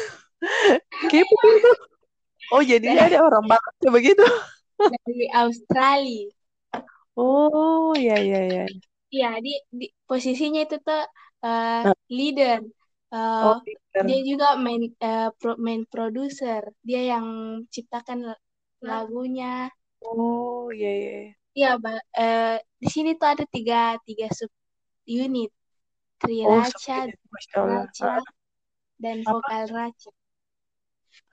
Kepo 1.11 1.35
itu. 1.55 1.71
Oh, 2.49 2.63
jadinya 2.65 3.05
ada 3.05 3.19
orang 3.21 3.45
barat 3.45 3.75
begitu. 3.91 4.25
dari 4.79 5.27
Australia. 5.31 6.31
Oh, 7.13 7.93
ya 7.93 8.17
ya 8.19 8.41
ya. 8.47 8.65
Iya, 9.09 9.29
di, 9.41 9.53
di 9.69 9.85
posisinya 10.05 10.63
itu 10.63 10.77
tuh 10.79 11.01
eh, 11.45 11.83
Nah, 11.83 11.93
leader. 12.17 12.59
Eh, 13.13 13.41
Oh, 13.41 13.55
leader. 13.65 14.07
dia 14.07 14.19
juga 14.29 14.45
main 14.65 14.81
eh, 15.05 15.27
pro- 15.39 15.59
main 15.65 15.81
producer. 15.91 16.61
Dia 16.87 16.99
yang 17.11 17.25
ciptakan 17.75 18.19
lagunya. 18.89 19.45
Oh, 20.01 20.71
ya 20.73 20.89
ya. 20.89 21.11
ya. 21.27 21.35
Iya, 21.57 21.67
ba- 21.83 22.05
eh, 22.19 22.45
di 22.81 22.87
sini 22.95 23.09
tuh 23.19 23.27
ada 23.33 23.43
tiga 23.55 23.75
tiga 24.07 24.25
sub 24.37 24.51
unit, 25.23 25.49
Oh, 26.43 26.61
itu. 26.61 26.99
Masya 27.33 27.57
Allah. 27.63 27.85
Raca, 28.01 28.07
Ah, 28.07 28.23
dan 29.03 29.17
apa? 29.29 29.49
vokal 29.49 29.63
Raca. 29.75 30.09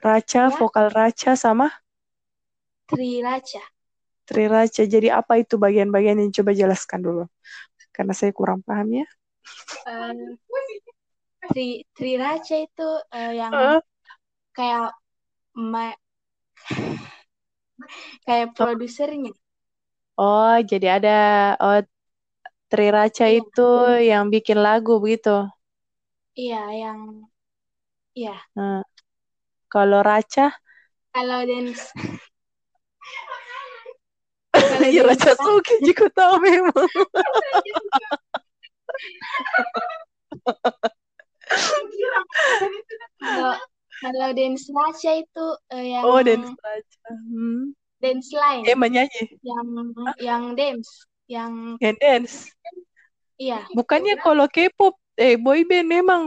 Raca, 0.05 0.43
Ya, 0.45 0.57
vokal 0.59 0.89
Raca 0.97 1.37
sama 1.37 1.69
Triraca. 2.89 3.63
Triraca. 4.29 4.83
Jadi 4.95 5.09
apa 5.21 5.33
itu 5.43 5.55
bagian-bagian 5.65 6.19
yang 6.23 6.31
coba 6.37 6.51
jelaskan 6.61 7.01
dulu. 7.07 7.23
Karena 7.97 8.15
saya 8.21 8.33
kurang 8.39 8.61
paham 8.67 8.89
ya. 9.03 9.07
Eh, 9.87 10.37
Tri 11.51 11.67
Triraca 11.97 12.57
itu 12.67 12.89
eh, 13.21 13.33
yang 13.41 13.57
Ah, 13.57 13.81
kayak 14.57 14.87
ma- 15.73 15.99
kayak 18.27 18.53
produsernya. 18.57 19.33
Oh, 20.19 20.53
jadi 20.71 20.87
ada 20.97 21.11
oh 21.65 21.79
Triraca 22.71 23.27
Iya, 23.27 23.41
itu 23.41 23.63
yang 24.11 24.25
bikin 24.35 24.59
lagu 24.67 24.93
begitu. 25.05 25.31
iya 26.41 26.61
yang 26.81 27.01
iya. 28.15 28.47
Nah, 28.57 28.83
kalau 29.73 30.01
Raca, 30.09 30.43
Kalau 31.15 31.43
dance 31.49 31.91
kalau 34.69 34.89
ya 34.91 35.03
dance 35.03 35.07
Raca 35.07 35.33
Suki 35.37 35.75
juga 35.87 36.07
tahu 36.13 36.35
memang. 36.43 36.75
kalau 43.21 43.53
kalau 44.03 44.29
dance 44.37 44.69
Raca 44.69 45.13
itu 45.17 45.47
eh, 45.73 45.85
yang 45.97 46.05
Oh, 46.05 46.21
dance 46.21 46.53
Raca. 46.61 47.11
Hmm. 47.33 47.73
dance 47.97 48.29
line, 48.35 48.65
Eh, 48.69 48.77
menyanyi. 48.77 49.41
yang 49.41 49.67
Hah? 49.97 50.15
yang 50.21 50.43
dance, 50.53 51.09
yang 51.27 51.81
Yang 51.81 51.97
dance. 52.01 52.35
iya. 53.41 53.65
Bukannya 53.73 54.21
kalau 54.21 54.45
K-pop, 54.53 55.01
eh 55.17 55.41
boy 55.41 55.65
band 55.65 55.89
memang 55.89 56.23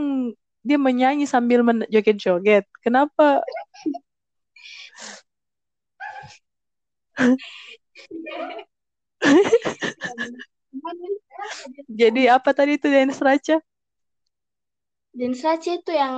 dia 0.65 0.81
menyanyi 0.81 1.29
sambil 1.29 1.61
men 1.61 1.85
joget-joget. 1.93 2.65
Kenapa? 2.81 3.45
Jadi 12.01 12.21
apa 12.35 12.49
tadi 12.57 12.71
itu 12.79 12.87
dance 12.89 13.19
Raca? 13.21 13.55
Dance 15.19 15.41
Raca 15.45 15.71
itu 15.79 15.91
yang 16.01 16.15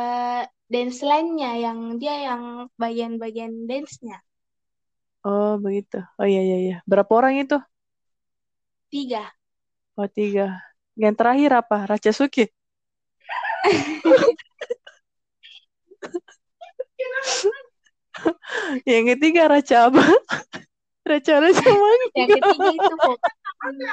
eh, 0.00 0.42
dance 0.72 1.00
line-nya, 1.10 1.50
yang 1.64 1.78
dia 2.00 2.14
yang 2.28 2.42
bagian-bagian 2.82 3.52
dance-nya. 3.70 4.16
Oh, 5.28 5.50
begitu. 5.64 5.96
Oh 6.18 6.26
iya 6.30 6.40
iya 6.46 6.56
iya. 6.64 6.74
Berapa 6.90 7.12
orang 7.18 7.34
itu? 7.42 7.54
Tiga. 8.90 9.34
Oh, 10.00 10.08
tiga. 10.16 10.46
Yang 11.02 11.14
terakhir 11.18 11.50
apa? 11.60 11.76
Raca 11.90 12.10
Suki? 12.12 12.44
Yang 18.88 19.04
ketiga 19.16 19.42
Raca 19.50 19.76
apa? 19.90 20.02
Raca 21.10 21.34
Raca 21.42 21.70
Yang 22.16 22.30
Mangga. 22.30 22.36
ketiga 22.36 22.70
itu 22.78 22.94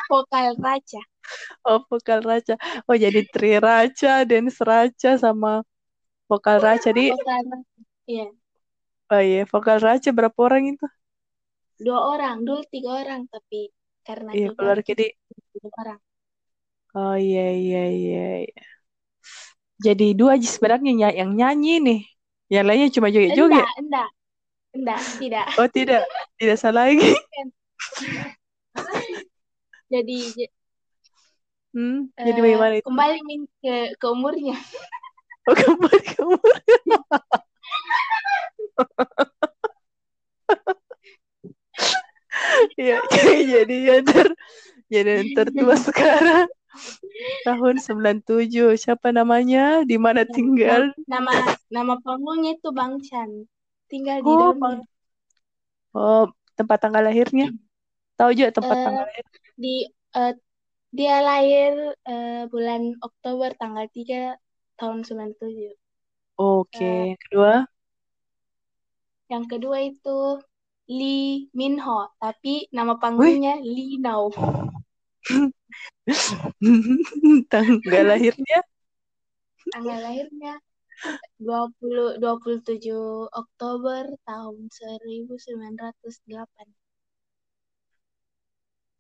vokal, 0.10 0.56
Raca. 0.64 1.02
Oh, 1.66 1.80
vokal 1.90 2.20
Raca. 2.24 2.54
Oh, 2.90 2.96
jadi 2.98 3.22
Tri 3.34 3.60
Raca, 3.60 4.26
dance 4.30 4.60
Raca, 4.64 5.12
sama 5.20 5.64
vokal 6.30 6.58
Raca. 6.64 6.90
Di, 6.98 7.12
Vokal. 7.12 7.46
Iya. 8.08 8.26
oh 9.14 9.22
iya, 9.30 9.42
vokal 9.52 9.78
Raca 9.86 10.10
berapa 10.18 10.40
orang 10.48 10.64
itu? 10.74 10.86
Dua 11.86 12.00
orang, 12.14 12.38
dulu 12.48 12.62
tiga 12.74 12.90
orang, 13.02 13.22
tapi 13.34 13.60
karena 14.08 14.32
Iya, 14.36 14.48
keluar 14.56 14.78
jadi. 14.88 15.04
dua 15.54 15.70
orang. 15.82 16.00
Oh 16.96 17.16
iya 17.24 17.42
iya 17.62 17.80
iya. 17.98 18.20
iya. 18.44 18.62
Jadi 19.80 20.06
dua 20.20 20.36
aja 20.36 20.48
sebenarnya 20.48 20.92
ny- 20.92 21.18
yang 21.22 21.32
nyanyi 21.40 21.74
nih. 21.88 22.00
Yang 22.54 22.66
lainnya 22.68 22.88
cuma 22.96 23.08
joget-joget. 23.14 23.64
Enggak, 23.64 23.70
enggak, 23.80 24.10
enggak, 24.76 25.00
tidak. 25.20 25.48
Oh 25.60 25.68
tidak, 25.70 26.02
tidak 26.40 26.58
salah 26.62 26.88
lagi. 26.90 27.12
Jadi 29.90 30.18
Hmm, 31.70 32.10
jadi 32.18 32.34
eh, 32.34 32.42
bagaimana 32.42 32.74
itu? 32.82 32.86
kembali 32.90 33.18
ke, 33.62 33.76
ke 34.02 34.06
umurnya. 34.10 34.58
Oh 35.50 35.54
kembali 35.58 36.02
kamu. 36.18 36.38
Iya, 42.78 42.98
jadi 43.54 43.76
yang 43.90 44.04
ter 44.06 44.28
jadi 44.90 45.14
tertua 45.38 45.76
sekarang 45.90 46.48
tahun 47.46 47.76
97. 47.82 48.74
Siapa 48.78 49.10
namanya? 49.14 49.84
Di 49.86 49.98
mana 50.02 50.26
tinggal? 50.26 50.94
Nama 51.06 51.32
nama 51.70 51.94
panggungnya 52.02 52.58
itu 52.58 52.70
Bang 52.74 53.02
Chan. 53.06 53.46
Tinggal 53.90 54.22
di 54.26 54.30
Oh. 54.30 54.54
Bang. 54.58 54.86
Oh, 55.94 56.30
tempat 56.54 56.78
tanggal 56.82 57.02
lahirnya? 57.02 57.50
Tahu 58.18 58.30
juga 58.38 58.50
tempat 58.54 58.76
Eh, 58.78 58.84
tanggal 58.86 59.06
lahir? 59.10 59.26
Di 59.62 59.76
eh, 60.20 60.34
dia 60.98 61.16
lahir 61.30 61.74
eh, 62.12 62.44
bulan 62.54 62.82
Oktober 63.08 63.50
tanggal 63.62 63.86
3 63.92 64.40
tahun 64.80 65.00
97. 65.06 65.76
Oke, 66.40 66.80
Eh, 66.80 67.04
yang 67.14 67.20
kedua. 67.24 67.54
yang 69.34 69.46
kedua 69.52 69.78
itu 69.92 70.18
Lee 70.90 71.52
Min 71.54 71.76
Ho, 71.86 72.00
tapi 72.24 72.66
nama 72.78 72.94
Wih, 73.20 73.38
panggungnya 73.38 73.54
Lee 73.62 74.00
Now. 74.02 74.32
tanggal 77.54 78.04
lahirnya? 78.10 78.60
Tanggal 79.74 80.00
lahirnya 80.02 80.54
20 81.40 82.20
27 82.20 83.30
Oktober 83.42 84.04
tahun 84.26 84.68
1908. 84.68 86.79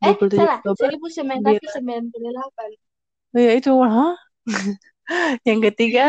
Eh, 0.07 0.17
27 0.17 0.31
salah, 0.35 0.59
Oktober 0.63 0.91
1998. 1.21 2.71
Oh 3.35 3.39
ya 3.45 3.51
itu, 3.59 3.71
hah? 3.85 4.13
Yang 5.47 5.59
ketiga, 5.71 6.03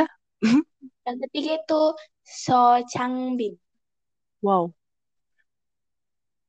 Yang 1.04 1.16
ketiga 1.28 1.50
itu 1.60 1.80
So 2.24 2.80
Changbin. 2.92 3.54
wow, 4.42 4.74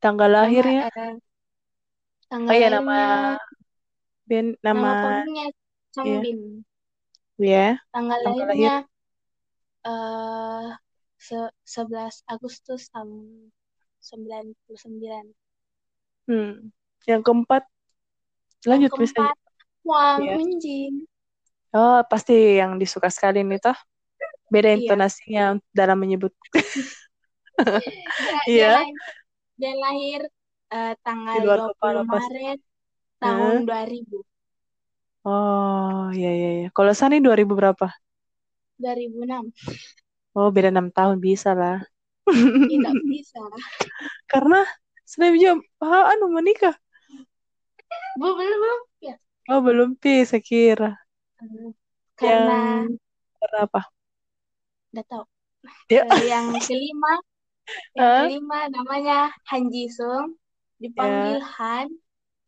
tanggal 0.02 0.30
Nama 0.42 0.66
lahirnya, 0.70 0.82
oh 2.50 2.54
tanggal 2.54 2.58
ya 2.62 2.68
lahirnya 2.68 3.08
nama 3.10 3.38
band, 4.30 4.50
nama 4.74 4.90
nama, 4.90 4.98
panggungnya 5.02 5.46
ya, 6.04 6.26
Changbin. 6.26 6.40
ya, 7.38 7.78
Tanggal 7.94 8.20
tanggal 8.24 8.48
lahir, 8.52 8.72
lahirnya 8.72 8.74
eh 9.92 10.70
se 11.26 11.38
11 11.74 12.16
Agustus 12.34 12.82
tahun 12.94 13.12
99. 14.10 15.28
hmm. 16.28 16.72
Yang 17.10 17.22
keempat, 17.26 17.64
Yang 18.62 18.70
lanjut 18.70 18.92
bisa, 19.02 19.22
keempat 19.22 19.38
Wang 19.88 20.20
ya. 20.22 20.36
Hunjin. 20.38 20.94
Oh 21.72 22.04
pasti 22.12 22.60
yang 22.60 22.76
disuka 22.82 23.08
sekali 23.08 23.42
nih 23.48 23.60
toh, 23.64 23.78
Beda 24.54 24.70
Iya. 24.72 24.78
intonasinya 24.80 25.44
dalam 25.72 25.98
menyebut. 26.04 26.34
Dia, 27.82 28.04
dia 28.22 28.40
Iya. 28.50 28.70
lahir, 28.78 28.96
dia 29.60 29.74
lahir 29.86 30.22
Di 30.22 30.98
tanggal 31.06 31.40
luar 31.46 31.60
20 31.60 31.74
kepala 31.78 32.02
pas. 32.12 32.26
Maret 32.26 32.60
tahun 33.22 33.54
2000. 33.68 34.18
Oh, 35.26 36.10
iya 36.18 36.30
iya 36.38 36.48
iya. 36.58 36.68
Kalau 36.76 36.94
Sani 37.00 37.16
2000 37.26 37.54
berapa? 37.60 37.86
2006. 38.82 39.46
Oh, 40.38 40.48
beda 40.56 40.70
6 40.74 40.88
tahun 40.98 41.18
bisa 41.22 41.50
lah. 41.62 41.78
Tidak 42.26 42.96
bisa. 43.06 43.42
Karena 44.32 44.66
Sani 45.06 45.38
jam 45.44 45.58
ah, 45.84 46.10
anu 46.16 46.26
menikah. 46.34 46.74
Belum, 48.20 48.36
belum, 48.40 48.60
belum. 48.64 48.80
Ya. 49.02 49.16
Oh, 49.52 49.60
belum 49.68 49.90
pi, 50.02 50.12
saya 50.30 50.42
kira. 50.50 50.88
Karena 52.20 52.58
Yang 52.60 52.98
karena 53.40 53.58
apa? 53.68 53.82
nggak 54.92 55.06
tahu. 55.12 55.24
Ya. 55.90 56.06
Eh, 56.14 56.22
yang 56.32 56.48
kelima, 56.68 57.12
yang 57.98 58.10
Hah? 58.10 58.18
kelima 58.18 58.58
namanya 58.76 59.16
Han 59.50 59.64
Ji 59.74 59.84
Sung, 59.98 60.28
dipanggil 60.84 61.38
Han. 61.56 61.88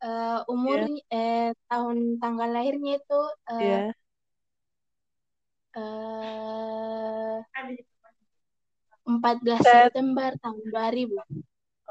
Eh, 0.05 0.37
umurnya 0.53 1.01
eh, 1.15 1.39
tahun 1.69 1.97
tanggal 2.21 2.49
lahirnya 2.55 2.91
itu 3.01 3.15
eh, 3.51 3.77
Iya. 3.77 3.93
eh, 5.75 7.39
14 9.11 9.63
Set. 9.63 9.93
September 9.93 10.29
tahun 10.43 10.61
2000. 10.71 11.19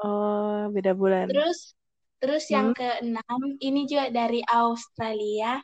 Oh, 0.03 0.69
beda 0.73 0.91
bulan. 0.99 1.29
Terus 1.29 1.75
terus 2.23 2.45
yang 2.55 2.67
Hmm. 2.67 2.73
keenam 2.79 3.41
ini 3.67 3.81
juga 3.91 4.07
dari 4.19 4.39
Australia. 4.61 5.59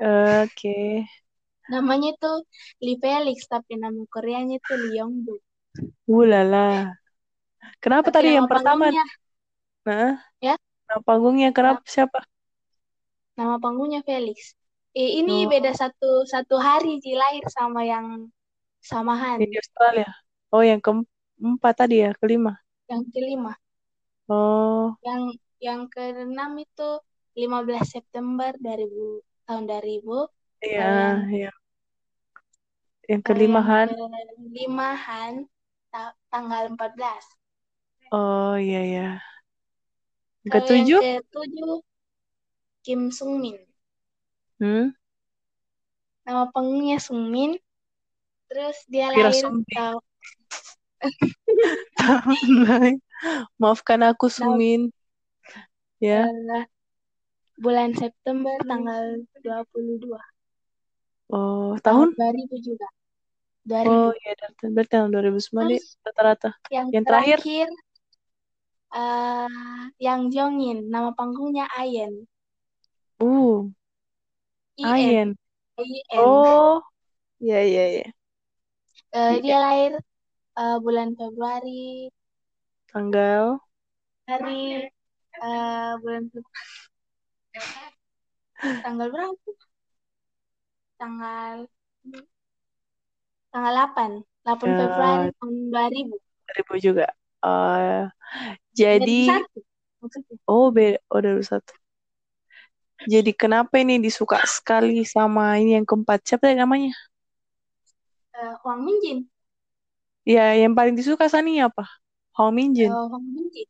Oke. 0.00 0.74
Namanya 1.72 2.10
tuh 2.22 2.36
Lee 2.84 2.98
Felix 3.02 3.38
tapi 3.52 3.72
nama 3.82 4.02
Koreanya 4.12 4.56
tuh 4.66 4.76
Lee 4.82 4.94
Yong-bok. 4.98 5.40
Ulala. 6.06 6.58
Kenapa 7.82 8.08
Tapi 8.08 8.16
tadi 8.16 8.28
nama 8.28 8.44
yang 8.44 8.48
pertama? 8.52 8.84
panggungnya 8.84 9.02
Nah, 9.86 10.10
ya, 10.40 10.56
nama 10.88 11.02
panggungnya 11.08 11.48
kenapa 11.56 11.82
siapa? 11.94 12.18
nama 13.38 13.54
panggungnya 13.64 14.00
Felix. 14.08 14.38
Eh, 15.02 15.10
ini 15.20 15.34
Oh, 15.34 15.52
beda 15.52 15.70
satu 15.80 16.10
satu 16.32 16.54
hari 16.66 16.92
Ji 17.04 17.12
lahir 17.22 17.44
sama 17.56 17.80
yang 17.92 18.06
samahan. 18.90 19.40
di 19.40 19.46
Australia. 19.60 20.08
Oh, 20.52 20.62
yang 20.64 20.80
keempat 20.84 21.74
tadi 21.80 21.94
ya, 22.04 22.10
kelima. 22.20 22.52
Yang 22.90 23.02
kelima. 23.14 23.52
Oh, 24.28 24.98
Yang 25.06 25.22
yang 25.66 25.80
keenam 25.92 26.50
itu 26.66 26.88
15 27.40 27.86
September 27.94 28.50
2000 28.64 29.22
tahun 29.46 29.64
2000. 29.70 30.18
iya, 30.66 30.86
iya. 31.34 31.50
Yang 33.10 33.22
kalau 33.26 33.38
kelima 33.38 33.60
yang 33.60 33.66
Han. 33.70 33.88
kelima 34.52 34.88
Han 35.04 35.34
ta- 35.92 36.16
tanggal 36.32 36.62
14. 36.74 37.24
Oh, 38.12 38.54
iya 38.64 38.78
iya. 38.88 39.02
Yang 40.44 40.52
Kalau 40.52 40.70
yang 40.78 40.90
ketujuh? 40.90 41.00
ketujuh 41.02 41.72
Kim 42.84 43.00
Sung 43.16 43.34
Min. 43.42 43.58
Hmm? 44.60 44.94
Nama 46.26 46.44
panggungnya 46.54 46.98
Sung 47.06 47.22
Min. 47.32 47.52
Terus 48.48 48.76
dia 48.92 49.06
Kira 49.14 49.30
lahir 49.30 49.44
tahun. 49.74 50.02
Maafkan 53.60 54.00
aku 54.10 54.26
Sumin. 54.32 54.90
Ya. 56.02 56.26
eh, 56.26 56.64
bulan 57.62 57.94
September 57.94 58.58
tanggal 58.66 59.22
22. 59.38 60.18
Oh, 61.32 61.78
Tahun 61.80 62.10
tahun? 62.12 62.18
2000 62.18 62.56
juga. 62.58 62.88
Oh, 63.86 64.10
2000. 64.10 64.18
iya. 64.20 64.32
berarti 64.34 64.64
berarti 64.74 64.90
tahun 64.92 65.10
2009 65.14 65.64
nih 65.70 65.78
Terus 65.78 65.86
rata-rata. 66.02 66.50
yang 66.74 66.86
Yang 66.90 67.04
terakhir? 67.06 67.38
terakhir 67.38 67.68
eh 68.92 69.48
Yang 70.02 70.20
Jongin. 70.34 70.78
Nama 70.90 71.10
panggungnya 71.14 71.66
Ayen. 71.72 72.26
Uh. 73.22 73.70
Ayen. 74.82 75.38
Oh, 76.18 76.82
iya 77.38 77.62
iya 77.64 77.84
iya. 77.94 78.06
Iya. 79.14 79.38
dia 79.40 79.56
lahir 79.60 79.92
eh, 80.58 80.76
bulan 80.82 81.14
Februari 81.14 82.08
Tanggal 82.92 83.56
hari 84.28 84.88
eh, 85.40 85.92
bulan 86.02 86.22
tanggal 88.84 89.06
berapa? 89.10 89.50
Tanggal 91.00 91.56
tanggal 93.52 93.72
8. 93.74 94.10
8 94.42 94.66
ya, 94.66 94.76
Februari 94.80 95.28
tahun 95.38 95.54
2000. 95.70 96.16
2000 96.52 96.74
juga. 96.78 97.06
Eh, 97.42 98.02
jadi, 98.74 99.20
2001 99.30 99.58
maksudnya. 100.02 100.36
oh 100.50 100.66
beda, 100.74 100.98
oh 101.10 101.20
2001. 101.20 101.74
Jadi 103.02 103.34
kenapa 103.34 103.82
ini 103.82 103.98
disuka 103.98 104.38
sekali 104.46 105.02
sama 105.02 105.58
ini 105.58 105.74
yang 105.74 105.86
keempat? 105.86 106.22
Siapa 106.22 106.46
tadi 106.46 106.58
namanya? 106.58 106.94
Eh, 108.32 108.54
Huang 108.62 108.86
Minjin. 108.86 109.26
Ya, 110.22 110.54
yang 110.54 110.78
paling 110.78 110.94
disuka 110.94 111.26
Sani 111.26 111.58
apa? 111.58 111.82
Hong 112.38 112.54
Eh, 112.54 112.56
Minjin. 112.62 112.90
Huang 112.94 113.26
Minjin. 113.26 113.66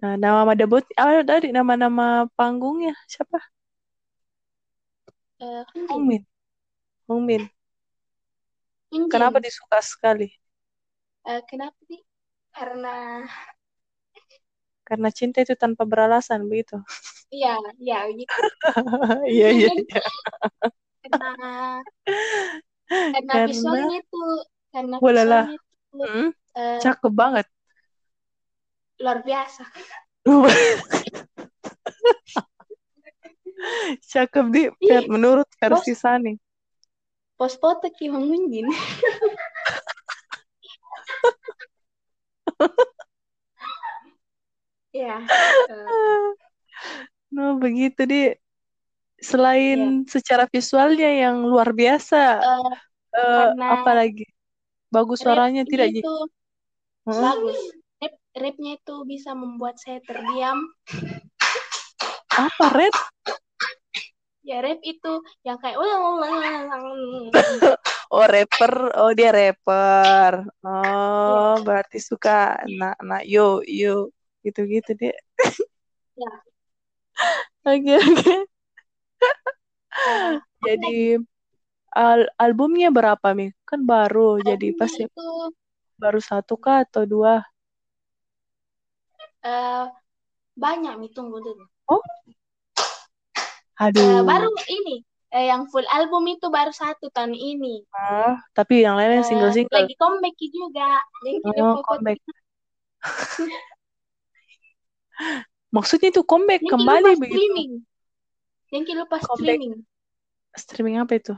Nah, 0.00 0.14
nama 0.22 0.52
debut, 0.60 0.84
ah, 1.00 1.20
tadi 1.28 1.46
nama-nama 1.56 2.28
panggungnya 2.36 2.92
siapa? 3.12 3.38
Eh, 5.40 5.64
Hong 5.88 6.06
Minjin. 6.06 6.06
Min. 6.06 6.26
Hong 7.08 7.26
Min. 7.26 7.50
Kenapa 9.10 9.38
disuka 9.44 9.78
sekali? 9.82 10.26
Eh, 11.30 11.40
kenapa 11.50 11.78
sih? 11.88 12.00
Karena 12.56 12.88
Karena 14.88 15.08
cinta 15.18 15.38
itu 15.44 15.54
tanpa 15.62 15.82
beralasan 15.90 16.40
begitu. 16.50 16.76
iya, 17.34 17.48
iya 17.82 17.96
gitu. 18.18 18.40
Iya 19.32 19.46
iya 19.56 19.68
iya. 19.82 20.00
Karena 21.02 21.30
karena 23.12 23.34
Karena 23.46 23.46
visualnya 23.46 23.94
itu 24.02 24.16
karena 24.72 24.96
walala, 25.00 25.48
visualnya 25.48 25.52
itu 25.58 25.72
hmm, 25.94 26.26
eh, 26.58 26.82
cakep 26.82 27.12
banget. 27.20 27.46
Luar 29.00 29.24
biasa. 29.24 29.64
Cakep 34.12 34.46
di 34.52 34.68
Ih, 34.84 35.08
menurut 35.08 35.48
versi 35.58 35.96
Sani. 35.96 36.36
pos 37.36 37.52
foto 37.60 37.84
Ki 37.92 38.08
Minjin. 38.08 38.64
Ya, 44.96 45.20
No, 47.28 47.60
begitu 47.60 48.08
di 48.08 48.32
selain 49.20 50.08
secara 50.08 50.48
visualnya 50.48 51.12
yang 51.12 51.44
luar 51.44 51.76
biasa, 51.76 52.40
eh, 53.12 53.12
karena 53.12 53.76
apalagi 53.76 54.24
bagus 54.88 55.20
suaranya 55.20 55.68
tidak 55.68 55.92
Ji? 55.92 56.00
itu 56.00 56.16
Heeh. 57.04 57.12
bagus. 57.12 57.60
Rap, 58.36 58.52
rapnya 58.52 58.76
itu 58.76 58.96
bisa 59.08 59.32
membuat 59.32 59.80
saya 59.80 59.96
terdiam. 60.04 60.60
Apa 62.36 62.68
Red? 62.68 62.92
Ya 64.44 64.60
rap 64.60 64.76
itu 64.84 65.24
yang 65.40 65.56
kayak 65.56 65.80
Oh 68.12 68.28
rapper, 68.28 68.92
oh 68.92 69.16
dia 69.16 69.32
rapper. 69.32 70.44
Oh 70.60 71.56
berarti 71.64 71.96
suka 71.96 72.60
nak 72.76 73.00
nak 73.00 73.24
yo 73.24 73.64
yo 73.64 74.12
gitu-gitu 74.44 74.92
dia. 75.00 75.16
Ya. 76.20 76.32
Oke 77.72 77.96
oke. 77.96 78.34
Eh, 79.96 80.36
apa 80.36 80.60
Jadi 80.60 81.24
al 81.96 82.28
albumnya 82.36 82.92
berapa 82.92 83.32
Mi? 83.32 83.48
Kan 83.64 83.88
baru, 83.88 84.44
jadi 84.44 84.68
albumnya 84.70 84.80
pasti 84.84 85.08
itu 85.08 85.24
baru 85.96 86.20
satu 86.20 86.60
kah 86.60 86.84
atau 86.84 87.08
dua? 87.08 87.40
Eh, 89.44 89.84
banyak 90.56 90.94
nih 91.02 91.10
tunggu 91.12 91.38
dulu. 91.42 91.64
Oh, 91.90 92.00
Eh, 93.76 93.92
aduh. 93.92 94.24
baru 94.24 94.48
ini 94.72 95.04
eh, 95.36 95.52
yang 95.52 95.68
full 95.68 95.84
album 95.92 96.24
itu 96.32 96.48
baru 96.48 96.72
satu 96.72 97.12
tahun 97.12 97.36
ini. 97.36 97.84
Ah, 97.92 98.40
tapi 98.56 98.80
yang 98.80 98.96
lainnya 98.96 99.20
Eh, 99.20 99.28
single-single. 99.28 99.68
lagi 99.76 99.92
comeback 100.00 100.32
juga. 100.40 100.96
Yang 101.28 101.36
kita 101.44 101.60
Oh, 101.60 101.84
comeback. 101.84 102.18
Maksudnya 105.76 106.08
itu 106.08 106.22
comeback 106.24 106.62
Yang 106.64 106.72
kembali 106.72 107.10
lupa 107.12 107.20
begitu. 107.20 107.36
streaming. 107.36 107.72
Yang 108.72 108.84
lupa 108.96 109.16
Comeback 109.20 109.60
streaming. 109.60 109.74
streaming 110.56 110.96
apa 110.96 111.12
itu? 111.20 111.34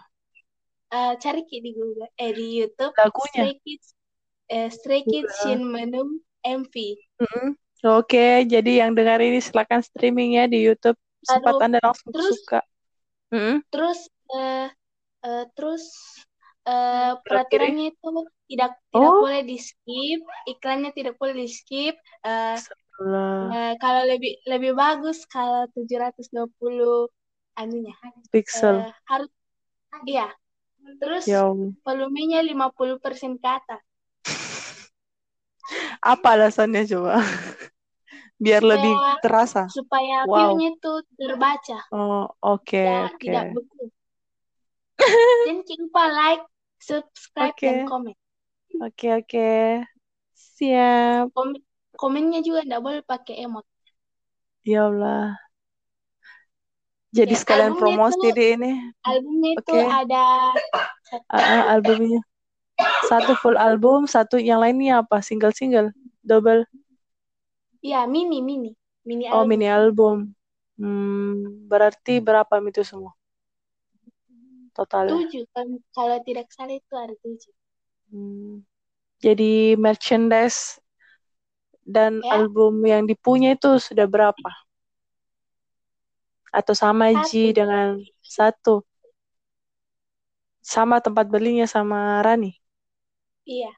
Eh, 0.88 1.12
cari 1.20 1.42
Ki 1.44 1.59
di 1.61 1.74
Google, 1.74 2.09
eh 2.16 2.30
di 2.32 2.62
YouTube. 2.62 2.94
Lagunya. 2.96 3.44
Stray 3.44 3.55
Kids, 3.61 3.86
eh, 4.49 4.68
Stray 4.72 5.03
Kids. 5.05 5.28
Shin 5.42 5.61
Menum 5.61 6.22
MV. 6.40 6.74
Mm-mm. 7.18 7.49
Oke, 7.87 8.43
jadi 8.51 8.83
yang 8.87 8.91
dengar 8.99 9.22
ini 9.22 9.39
silakan 9.39 9.81
streaming 9.87 10.35
ya 10.35 10.51
di 10.51 10.66
YouTube. 10.66 10.99
Sempat 11.22 11.55
Aduh, 11.55 11.64
Anda 11.66 11.79
langsung 11.83 12.11
terus 12.11 12.35
suka. 12.43 12.61
Mm-mm. 13.29 13.61
terus 13.68 13.99
eh, 14.33 14.66
eh, 15.20 15.45
terus 15.53 15.85
eh, 16.64 17.12
peraturannya 17.22 17.93
itu 17.93 18.09
tidak 18.49 18.72
tidak 18.89 19.11
Oh. 19.12 19.20
boleh 19.20 19.43
di 19.45 19.57
skip, 19.61 20.20
iklannya 20.49 20.91
tidak 20.97 21.14
boleh 21.20 21.35
di 21.37 21.49
skip. 21.51 21.95
Eh, 22.24 22.57
Lah, 22.99 23.53
eh, 23.55 23.72
kalau 23.79 24.03
lebih 24.11 24.43
lebih 24.49 24.72
bagus 24.74 25.22
kalau 25.31 25.68
720 25.76 27.07
anunya 27.55 27.95
pixel. 28.33 28.83
eh, 28.83 28.91
harus 29.07 29.31
iya. 30.09 30.29
Terus 30.99 31.29
Ya 31.29 31.45
Allah. 31.47 31.70
volumenya 31.85 32.41
50% 32.43 33.37
ke 33.39 33.49
atas. 33.49 33.83
Apa 36.01 36.29
alasannya 36.39 36.83
coba? 36.89 37.20
Biar 38.39 38.62
lebih 38.62 38.95
Supaya- 38.95 39.18
terasa. 39.18 39.62
supaya 39.66 40.16
Wow. 40.24 40.34
view-nya 40.55 40.68
itu 40.72 40.93
terbaca, 41.18 41.78
Oh, 41.91 42.30
oke, 42.39 42.70
tidak 42.70 43.03
oke. 43.11 43.18
tidak 43.18 43.45
beku. 43.59 43.82
Dan 45.47 45.57
jangan 45.62 45.82
lupa 45.86 46.05
like, 46.09 46.45
subscribe 46.78 47.55
Oke. 47.55 47.66
dan 47.66 47.78
komen. 47.84 48.14
Oke, 48.78 49.07
oke. 49.16 49.51
Siap. 50.34 51.34
Komen 51.34 51.59
komennya 51.95 52.41
juga 52.41 52.62
tidak 52.62 52.78
boleh 52.78 53.03
pakai 53.03 53.43
emot. 53.43 53.66
Ya 54.62 54.86
Allah. 54.86 55.34
Jadi 57.09 57.34
Ya, 57.34 57.41
sekalian 57.41 57.74
promosi 57.74 58.26
di 58.30 58.55
ini. 58.55 58.72
Albumnya 59.03 59.51
itu 59.57 59.72
Oke. 59.72 59.80
ada 59.82 60.24
Ah, 61.26 61.41
ah, 61.41 61.62
albumnya. 61.74 62.20
Satu 63.09 63.32
full 63.34 63.57
album, 63.57 64.05
satu 64.05 64.36
yang 64.36 64.61
lainnya 64.61 65.03
apa? 65.03 65.18
Single-single, 65.18 65.91
double. 66.22 66.68
Ya 67.83 68.07
mini 68.07 68.39
mini 68.43 68.70
mini 69.05 69.24
Oh, 69.31 69.45
album. 69.45 69.49
mini 69.49 69.66
album. 69.68 70.16
Hmm, 70.79 71.66
berarti 71.70 72.12
berapa 72.26 72.55
itu 72.70 72.83
semua? 72.91 73.12
Totalnya. 74.74 75.20
Tujuh 75.20 75.45
kan 75.55 75.68
kalau 75.97 76.18
tidak 76.26 76.47
salah 76.55 76.74
itu 76.81 76.95
ada 77.05 77.14
tujuh. 77.22 77.53
Hmm. 78.12 78.64
Jadi 79.24 79.76
merchandise 79.85 80.81
dan 81.95 82.12
Ya. 82.22 82.39
album 82.39 82.74
yang 82.93 83.03
dipunya 83.11 83.51
itu 83.59 83.70
sudah 83.83 84.07
berapa? 84.14 84.51
Atau 86.59 86.74
sama 86.83 87.07
Ji 87.26 87.43
Satu. 87.53 87.59
dengan 87.59 87.87
satu? 88.37 88.74
Sama 90.72 90.97
tempat 91.05 91.26
belinya 91.35 91.66
sama 91.74 91.99
Rani? 92.26 92.51
Iya. 93.47 93.70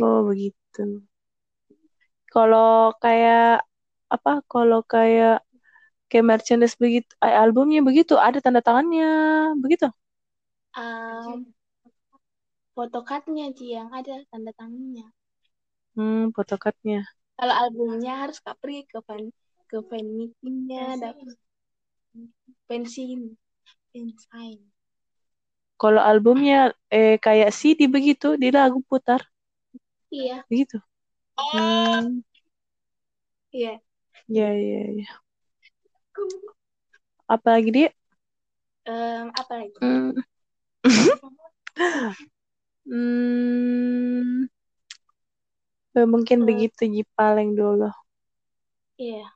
Oh, 0.00 0.24
begitu. 0.28 0.82
Kalau 2.36 2.66
kayak 3.02 3.40
apa? 4.14 4.30
Kalau 4.52 4.78
kayak 4.92 5.32
kayak 6.10 6.26
merchandise 6.32 6.76
begitu, 6.84 7.10
eh, 7.24 7.34
albumnya 7.42 7.80
begitu, 7.88 8.14
ada 8.26 8.38
tanda 8.44 8.60
tangannya, 8.66 9.04
begitu. 9.64 9.86
Um, 10.76 11.54
photocardnya 12.74 13.46
sih 13.58 13.68
yang 13.76 13.88
ada 13.98 14.14
tanda 14.30 14.52
tangannya. 14.58 15.06
Hmm, 15.96 16.30
photocardnya. 16.34 17.04
Kalau 17.38 17.54
albumnya 17.62 18.12
harus 18.22 18.38
kak 18.44 18.56
pergi 18.62 18.80
ke 18.92 18.98
fan 19.06 19.22
ke 19.70 19.78
fan 19.88 20.06
meetingnya 20.18 20.84
dapat 21.02 21.28
pensin 22.68 23.20
pensign. 23.92 24.60
Kalau 25.82 26.00
albumnya 26.10 26.58
eh 26.98 27.14
kayak 27.24 27.50
CD 27.58 27.80
begitu, 27.94 28.28
di 28.42 28.48
lagu 28.56 28.78
putar, 28.90 29.20
Iya. 30.10 30.46
begitu. 30.50 30.80
Hmm, 31.36 32.24
Iya. 33.52 33.80
ya 34.28 34.48
ya 34.52 34.80
ya. 34.96 35.08
Apa 37.28 37.60
lagi 37.60 37.70
dia? 37.72 37.90
Em, 38.88 39.28
apa 39.36 39.52
lagi? 39.60 39.76
Hmm. 39.80 40.12
Hmm. 42.86 44.46
Eh, 45.98 46.06
Mungkin 46.06 46.38
Eh. 46.40 46.46
begitu 46.46 46.86
Ji 46.86 47.02
paling 47.18 47.58
dulu. 47.58 47.90
Iya. 48.94 49.26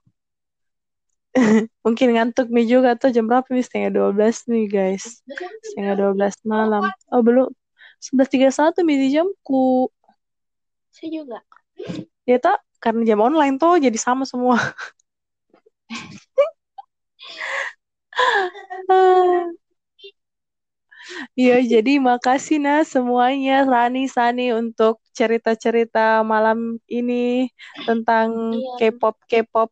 Mungkin 1.84 2.14
ngantuk 2.14 2.46
nih 2.46 2.66
juga 2.78 2.94
tuh 2.94 3.10
jam 3.10 3.26
berapa 3.26 3.50
nih? 3.50 3.66
Setengah 3.66 3.90
12 3.90 4.46
nih 4.46 4.64
guys. 4.70 5.18
Setengah 5.66 5.94
12 5.98 6.38
malam. 6.46 6.86
Oh 7.10 7.26
belum. 7.26 7.50
11.31 7.98 8.86
nih 8.86 8.96
di 9.02 9.08
jamku. 9.18 9.90
Saya 10.94 11.10
juga. 11.10 11.42
Ya 12.28 12.38
tak? 12.38 12.58
Karena 12.80 13.02
jam 13.04 13.20
online 13.20 13.60
tuh 13.60 13.76
jadi 13.76 13.98
sama 14.00 14.24
semua. 14.24 14.56
Iya, 21.36 21.56
jadi 21.72 21.92
makasih 22.00 22.56
nah 22.64 22.80
semuanya 22.84 23.64
Rani, 23.66 24.06
Sani 24.08 24.52
untuk 24.54 25.00
cerita-cerita 25.16 26.24
malam 26.24 26.78
ini 26.88 27.48
tentang 27.88 28.28
Iya. 28.56 28.90
K-pop, 28.92 29.16
K-pop. 29.30 29.70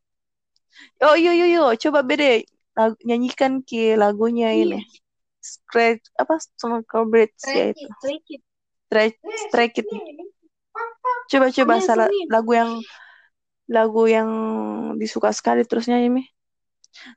Oh, 1.02 1.14
yuk, 1.18 1.34
yuk, 1.34 1.48
yuk, 1.54 1.70
coba 1.82 2.00
bede 2.06 2.44
lagu- 2.76 3.00
nyanyikan 3.06 3.62
ki 3.66 3.98
lagunya 3.98 4.54
ini. 4.54 4.78
Stray, 5.38 5.98
apa? 6.18 6.36
Bridge 7.08 7.38
ya 7.46 7.72
itu. 7.72 7.88
Stray 7.98 8.18
Kids. 8.26 8.46
Stray, 8.88 9.08
Stray 9.48 9.68
Kids. 9.70 9.92
Coba, 11.28 11.46
coba 11.52 11.74
Yes, 11.76 11.84
salah 11.84 12.08
Nin. 12.08 12.26
lagu 12.32 12.52
yang 12.56 12.70
lagu 13.68 14.02
yang 14.08 14.30
disuka 14.96 15.28
sekali 15.30 15.62
terus 15.68 15.84
nyanyi 15.84 16.08
mi. 16.08 16.24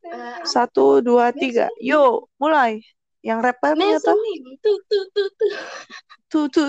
Eh, 0.04 0.44
Satu, 0.44 1.00
dua, 1.00 1.32
tiga. 1.32 1.72
Yo, 1.80 2.28
mulai. 2.36 2.84
Yang 3.24 3.40
rappernya 3.40 3.98
Nelson 3.98 4.18
tuh. 4.18 4.36
Tuh, 4.60 4.78
tuh, 4.90 5.06
tuh, 5.16 5.30
tuh. 5.40 5.52
Tuh, 6.28 6.46
tuh. 6.54 6.68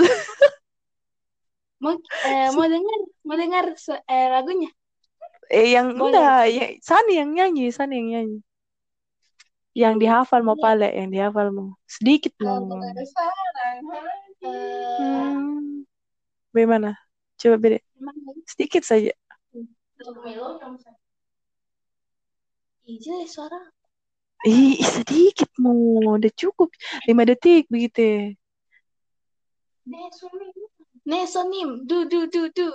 Mau, 1.82 1.98
eh, 2.30 2.48
mau 2.54 2.66
dengar, 2.70 2.98
mau 3.26 3.34
dengar 3.34 3.64
eh, 4.06 4.28
lagunya? 4.30 4.70
Eh 5.50 5.74
yang 5.74 5.98
enggak, 5.98 6.46
ya, 6.48 6.64
Sani 6.78 7.18
yang 7.18 7.34
nyanyi, 7.34 7.74
Sani 7.74 7.98
yang 7.98 8.08
nyanyi. 8.14 8.38
Yang 9.74 9.94
dihafal 10.04 10.40
mau 10.46 10.54
Iya. 10.54 10.62
pale, 10.62 10.88
yang 10.94 11.10
dihafal 11.10 11.48
mau. 11.50 11.74
Sedikit 11.90 12.32
mau. 12.38 12.62
Hmm. 14.42 15.82
Bagaimana? 16.54 16.94
Coba 17.42 17.58
beda. 17.58 17.78
mana? 17.98 18.38
Sedikit 18.46 18.86
saja. 18.86 19.10
Jelek 22.86 23.26
suara. 23.26 23.58
Ih, 24.46 24.78
sedikit 24.78 25.50
mau. 25.58 26.14
Udah 26.14 26.30
cukup. 26.38 26.70
Lima 27.10 27.26
detik 27.26 27.66
begitu. 27.66 28.38
Nesonim, 31.02 31.82
du 31.82 32.06
du 32.06 32.30
du 32.30 32.46
du. 32.54 32.70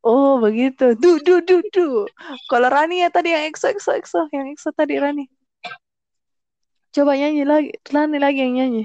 Oh, 0.00 0.40
begitu. 0.40 0.96
Du, 0.96 1.20
du, 1.20 1.44
du, 1.44 1.60
du. 1.68 2.08
Kalau 2.48 2.72
Rani 2.72 3.04
ya 3.04 3.12
tadi 3.12 3.36
yang 3.36 3.44
EXO, 3.52 3.68
EXO, 3.76 4.00
EXO. 4.00 4.20
Yang 4.32 4.56
EXO 4.56 4.70
tadi 4.72 4.96
Rani. 4.96 5.28
Coba 6.96 7.20
nyanyi 7.20 7.44
lagi. 7.44 7.70
Rani 7.84 8.16
lagi 8.16 8.40
yang 8.40 8.54
nyanyi. 8.56 8.84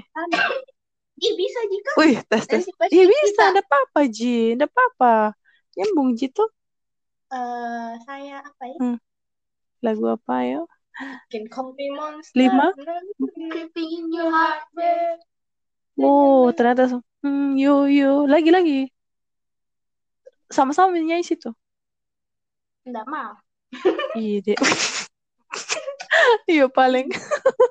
Ih, 1.16 1.32
bisa 1.32 1.60
jika. 1.72 1.90
Wih, 1.96 2.16
tes, 2.28 2.44
tes. 2.44 2.64
Iya 2.92 3.04
bisa, 3.08 3.42
ada 3.52 3.62
apa-apa, 3.64 4.00
Ji. 4.12 4.52
Ada 4.56 4.68
apa-apa. 4.68 5.32
Nyambung, 5.76 6.12
Ji 6.12 6.28
tuh. 6.28 6.48
Eh, 7.32 7.90
saya 8.04 8.44
apa 8.44 8.64
ya? 8.68 8.78
Lagu 9.80 10.04
apa 10.12 10.34
ya? 10.44 10.60
Can 11.28 11.44
me 11.76 11.86
monster. 11.92 12.36
Lima? 12.36 12.72
Oh, 15.96 16.52
ternyata 16.52 17.00
hmm, 17.24 17.56
yo 17.56 17.88
yo 17.88 18.28
lagi 18.28 18.50
lagi 18.52 18.78
sama-sama 20.52 20.94
nyanyi 20.96 21.24
situ. 21.26 21.50
Nggak 22.86 23.06
mau. 23.10 23.34
Iya 24.14 24.38
deh. 24.46 24.56
Iya 26.52 26.66
paling. 26.70 27.06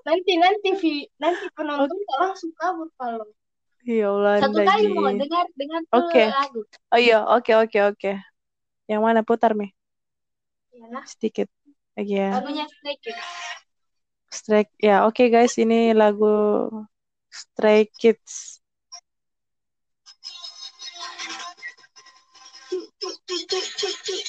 Nanti 0.05 0.31
nanti 0.37 0.69
vi, 0.81 0.95
nanti 1.17 1.45
penonton 1.55 1.97
nggak 1.97 2.19
langsung 2.21 2.51
kabur 2.55 2.89
kalau 2.99 3.25
Ya 3.85 4.09
Allah, 4.09 4.41
satu 4.41 4.57
ndak, 4.57 4.65
kali 4.65 4.89
mau 4.97 5.13
dengar 5.13 5.45
dengar 5.53 5.81
Oke. 5.93 6.25
lagu. 6.25 6.65
Oh 6.89 6.97
iya, 6.97 7.21
oke 7.21 7.53
oke 7.53 7.79
oke. 7.93 8.11
Yang 8.89 9.01
mana 9.05 9.21
putar 9.21 9.53
mi? 9.53 9.69
Ya 10.73 10.89
lah. 10.89 11.05
Sedikit 11.05 11.45
lagi 11.93 12.17
ya. 12.17 12.33
Lagunya 12.33 12.65
Stray 12.65 12.97
Kids. 12.97 13.25
Strike. 14.33 14.73
Ya, 14.81 15.05
oke 15.05 15.29
guys, 15.29 15.53
ini 15.61 15.93
lagu 15.93 16.33
Stray 17.29 17.85
Kids. 17.93 18.57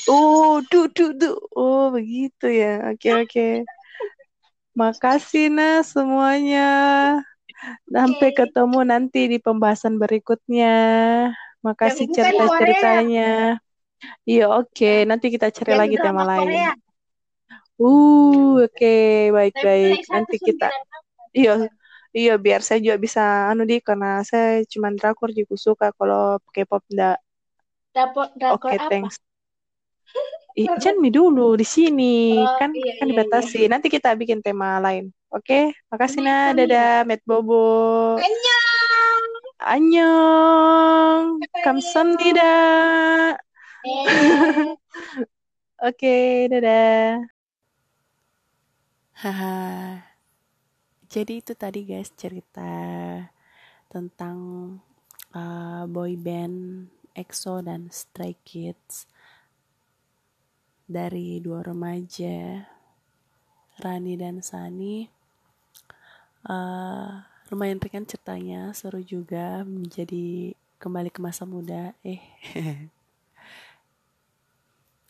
Oh, 0.05 0.61
du 0.71 0.93
du 0.93 1.17
du. 1.17 1.33
Oh, 1.57 1.89
begitu 1.97 2.53
ya. 2.53 2.93
Oke 2.93 3.09
oke. 3.25 3.65
Makasih 4.77 5.49
nah 5.49 5.81
semuanya. 5.81 6.69
Sampai 7.89 8.31
ketemu 8.37 8.85
nanti 8.85 9.21
di 9.33 9.39
pembahasan 9.41 9.97
berikutnya. 9.97 10.77
Makasih 11.65 12.13
cerita-ceritanya. 12.13 13.57
Iya, 14.29 14.45
oke. 14.53 15.09
Nanti 15.09 15.33
kita 15.33 15.49
cari 15.49 15.73
Yang 15.73 15.81
lagi 15.81 15.97
tema 15.97 16.05
drama 16.05 16.23
lain. 16.29 16.45
Korea. 16.45 16.73
Uh, 17.81 18.65
oke, 18.69 18.77
Tapi 18.77 19.33
baik-baik. 19.33 20.01
Nanti 20.13 20.37
kita, 20.37 20.69
iya, 21.33 21.69
iya 22.17 22.35
biar 22.41 22.61
saya 22.65 22.81
juga 22.81 22.97
bisa 22.97 23.53
anu 23.53 23.69
di 23.69 23.77
karena 23.85 24.25
saya 24.25 24.65
cuma 24.73 24.89
drakor 24.93 25.33
juga 25.37 25.55
suka 25.61 25.93
kalau 25.93 26.41
K-pop 26.53 26.85
drakor 26.89 28.29
drakor 28.37 28.71
oke 28.73 28.77
apa 28.77 28.89
thanks 28.89 29.17
jangan 30.81 30.99
mi 31.01 31.13
dulu 31.13 31.57
di 31.57 31.67
sini. 31.67 32.41
Oh, 32.41 32.57
kan 32.57 32.73
iya, 32.73 32.97
kan 32.97 33.07
iya, 33.07 33.13
dibatasi. 33.13 33.61
Nanti 33.69 33.93
kita 33.93 34.17
bikin 34.17 34.41
tema 34.41 34.81
lain. 34.81 35.13
Oke 35.37 35.75
makasih 35.93 36.23
Ini 36.23 36.29
nah 36.31 36.45
dadah 36.55 37.05
Met 37.05 37.21
Bobo. 37.27 38.15
Annyeong. 38.17 39.25
annyeong! 39.59 41.25
Kamsahamnida 41.61 42.57
Eh. 43.87 44.07
oke 45.87 46.17
dadah. 46.51 47.23
Haha. 49.17 49.57
Jadi 51.07 51.41
itu 51.45 51.53
tadi 51.55 51.87
guys 51.87 52.11
cerita 52.17 52.73
tentang 53.93 54.37
uh, 55.37 55.85
boy 55.87 56.19
band 56.19 56.91
EXO 57.15 57.63
dan 57.63 57.89
Stray 57.93 58.35
Kids 58.43 59.09
dari 60.87 61.43
dua 61.43 61.67
remaja 61.67 62.63
Rani 63.83 64.15
dan 64.17 64.41
Sani. 64.41 65.11
Uh, 66.47 67.27
lumayan 67.51 67.83
ringan 67.83 68.07
ceritanya 68.07 68.71
seru 68.71 69.03
juga 69.03 69.67
menjadi 69.67 70.55
kembali 70.79 71.11
ke 71.11 71.21
masa 71.21 71.43
muda. 71.43 71.93
Eh 72.07 72.23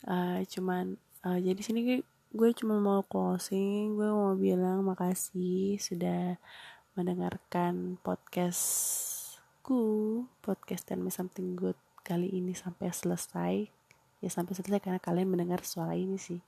uh, 0.09 0.41
cuman 0.51 0.97
uh, 1.23 1.37
jadi 1.37 1.61
sini 1.61 2.01
gue 2.33 2.49
cuma 2.57 2.81
mau 2.81 3.05
closing. 3.05 3.95
Gue 3.95 4.09
mau 4.09 4.33
bilang 4.35 4.81
makasih 4.83 5.77
sudah 5.77 6.41
mendengarkan 6.97 8.01
podcastku 8.01 9.77
podcast 10.41 10.89
Tell 10.89 10.99
Me 10.99 11.13
Something 11.13 11.53
Good 11.53 11.77
kali 12.01 12.33
ini 12.33 12.57
sampai 12.57 12.89
selesai 12.89 13.76
ya 14.27 14.31
sampai 14.35 14.59
selesai 14.59 14.83
karena 14.83 14.99
kalian 14.99 15.31
mendengar 15.31 15.63
suara 15.63 15.95
ini 15.95 16.19
sih. 16.19 16.43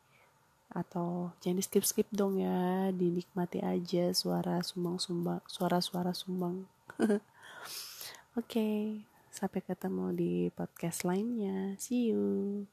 Atau 0.70 1.32
jangan 1.40 1.58
di 1.58 1.64
skip 1.64 1.86
skip 1.88 2.08
dong 2.12 2.38
ya 2.44 2.92
dinikmati 2.92 3.64
aja 3.64 4.12
suara 4.12 4.60
sumbang 4.60 5.00
sumbang 5.00 5.42
suara 5.48 5.80
suara 5.80 6.12
sumbang. 6.12 6.68
Oke 7.00 7.24
okay, 8.36 8.78
sampai 9.32 9.64
ketemu 9.64 10.06
di 10.14 10.34
podcast 10.52 11.08
lainnya. 11.08 11.80
See 11.80 12.12
you 12.12 12.68